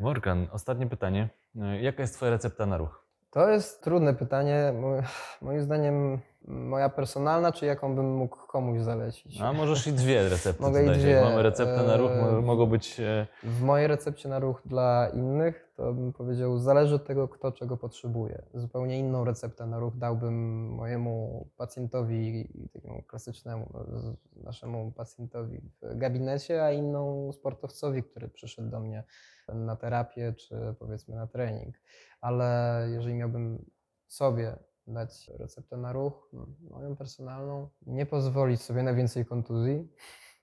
Morgan, 0.00 0.48
ostatnie 0.52 0.86
pytanie. 0.86 1.28
E, 1.56 1.82
Jaka 1.82 2.02
jest 2.02 2.14
Twoja 2.14 2.30
recepta 2.30 2.66
na 2.66 2.76
ruch? 2.76 3.05
To 3.30 3.48
jest 3.48 3.82
trudne 3.82 4.14
pytanie. 4.14 4.72
Mo- 4.80 5.02
Moim 5.42 5.62
zdaniem 5.62 6.18
moja 6.48 6.88
personalna, 6.88 7.52
czy 7.52 7.66
jaką 7.66 7.94
bym 7.96 8.14
mógł 8.14 8.36
komuś 8.46 8.80
zalecić? 8.80 9.40
A 9.40 9.52
możesz 9.52 9.86
i 9.86 9.92
dwie 9.92 10.28
recepty 10.28 10.62
Mogę 10.62 10.84
i 10.84 10.90
dwie. 10.90 11.20
Mamy 11.22 11.42
receptę 11.42 11.82
na 11.82 11.96
ruch, 11.96 12.10
E, 12.10 12.40
mogą 12.40 12.66
być... 12.66 13.00
e, 13.00 13.26
W 13.42 13.62
mojej 13.62 13.86
recepcie 13.86 14.28
na 14.28 14.38
ruch 14.38 14.62
dla 14.64 15.08
innych 15.14 15.65
to 15.76 15.94
bym 15.94 16.12
powiedział, 16.12 16.58
zależy 16.58 16.94
od 16.94 17.06
tego, 17.06 17.28
kto 17.28 17.52
czego 17.52 17.76
potrzebuje. 17.76 18.42
Zupełnie 18.54 18.98
inną 18.98 19.24
receptę 19.24 19.66
na 19.66 19.78
ruch 19.78 19.96
dałbym 19.96 20.68
mojemu 20.68 21.46
pacjentowi, 21.56 22.48
takiemu 22.72 23.02
klasycznemu, 23.02 23.70
no, 23.72 24.16
naszemu 24.36 24.92
pacjentowi 24.92 25.60
w 25.60 25.98
gabinecie, 25.98 26.64
a 26.64 26.72
inną 26.72 27.32
sportowcowi, 27.32 28.02
który 28.02 28.28
przyszedł 28.28 28.70
do 28.70 28.80
mnie 28.80 29.04
na 29.48 29.76
terapię 29.76 30.32
czy 30.32 30.74
powiedzmy 30.78 31.16
na 31.16 31.26
trening. 31.26 31.74
Ale 32.20 32.80
jeżeli 32.90 33.14
miałbym 33.14 33.64
sobie 34.06 34.56
dać 34.86 35.30
receptę 35.38 35.76
na 35.76 35.92
ruch, 35.92 36.30
moją 36.70 36.96
personalną, 36.96 37.68
nie 37.86 38.06
pozwolić 38.06 38.62
sobie 38.62 38.82
na 38.82 38.94
więcej 38.94 39.26
kontuzji, 39.26 39.92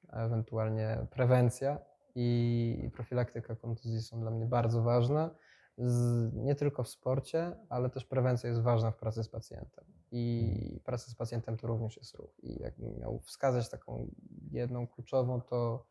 ewentualnie 0.10 1.08
prewencja 1.12 1.93
i 2.16 2.90
profilaktyka 2.94 3.56
kontuzji 3.56 4.02
są 4.02 4.20
dla 4.20 4.32
mnie 4.32 4.46
bardzo 4.46 4.82
ważne. 4.82 5.30
Z, 5.78 6.34
nie 6.34 6.56
tylko 6.56 6.84
w 6.84 6.88
sporcie, 6.88 7.56
ale 7.70 7.90
też 7.90 8.06
prewencja 8.06 8.50
jest 8.50 8.62
ważna 8.62 8.92
w 8.92 8.98
pracy 8.98 9.24
z 9.24 9.30
pacjentem. 9.30 9.86
I 10.12 10.82
praca 10.84 11.12
z 11.12 11.16
pacjentem 11.16 11.58
to 11.58 11.68
również 11.68 11.98
jest 11.98 12.16
ruch. 12.16 12.40
I 12.44 12.62
jakbym 12.62 13.00
miał 13.00 13.20
wskazać 13.20 13.70
taką 13.70 14.08
jedną 14.52 14.88
kluczową, 14.88 15.42
to, 15.42 15.86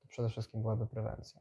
to 0.00 0.08
przede 0.08 0.28
wszystkim 0.28 0.62
byłaby 0.62 0.86
prewencja. 0.86 1.40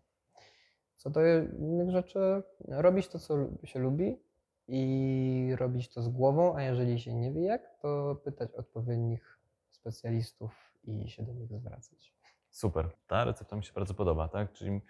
Co 0.95 1.09
do 1.09 1.19
innych 1.59 1.89
rzeczy, 1.89 2.43
robić 2.67 3.07
to, 3.07 3.19
co 3.19 3.35
się 3.63 3.79
lubi 3.79 4.19
i 4.67 5.55
robić 5.57 5.89
to 5.89 6.01
z 6.01 6.09
głową, 6.09 6.55
a 6.55 6.63
jeżeli 6.63 6.99
się 6.99 7.13
nie 7.13 7.31
wie 7.31 7.43
jak, 7.43 7.79
to 7.81 8.15
pytać 8.23 8.55
odpowiednich 8.55 9.39
specjalistów 9.69 10.73
i 10.83 11.09
się 11.09 11.23
do 11.23 11.33
nich 11.33 11.57
zwracać. 11.57 12.14
Super. 12.55 12.89
Ta 13.07 13.25
recepta 13.25 13.55
mi 13.55 13.63
się 13.63 13.73
bardzo 13.73 13.93
podoba, 13.93 14.27
tak? 14.27 14.53
Czyli 14.53 14.81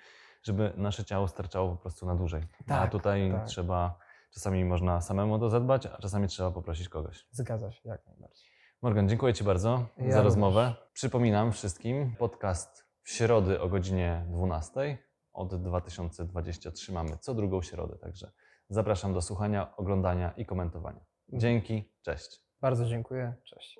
żeby 0.43 0.73
nasze 0.77 1.05
ciało 1.05 1.27
starczało 1.27 1.69
po 1.69 1.77
prostu 1.77 2.05
na 2.05 2.15
dłużej. 2.15 2.43
a 2.65 2.67
Tak, 2.67 2.91
tutaj 2.91 3.31
tak. 3.31 3.47
trzeba, 3.47 3.99
czasami 4.33 4.65
można 4.65 5.01
samemu 5.01 5.39
to 5.39 5.49
zadbać, 5.49 5.85
a 5.85 5.97
czasami 5.97 6.27
trzeba 6.27 6.51
poprosić 6.51 6.89
kogoś. 6.89 7.27
Zgadza 7.31 7.71
się, 7.71 7.89
jak 7.89 8.07
najbardziej. 8.07 8.47
Morgan, 8.81 9.09
dziękuję 9.09 9.33
Ci 9.33 9.43
bardzo 9.43 9.85
Ja 9.97 10.11
za 10.11 10.21
rozmowę. 10.21 10.75
Przypominam 10.93 11.51
wszystkim, 11.51 12.15
podcast 12.15 12.85
w 13.03 13.09
środę 13.09 13.61
o 13.61 13.69
godzinie 13.69 14.25
12. 14.29 14.97
Od 15.33 15.55
2023 15.63 16.91
mamy 16.91 17.17
co 17.17 17.33
drugą 17.33 17.61
środę, 17.61 17.97
także 17.97 18.31
zapraszam 18.69 19.13
do 19.13 19.21
słuchania, 19.21 19.75
oglądania 19.75 20.31
i 20.31 20.45
komentowania. 20.45 21.05
Dzięki, 21.33 21.93
cześć. 22.01 22.41
Bardzo 22.61 22.85
dziękuję. 22.85 23.33
Cześć. 23.43 23.79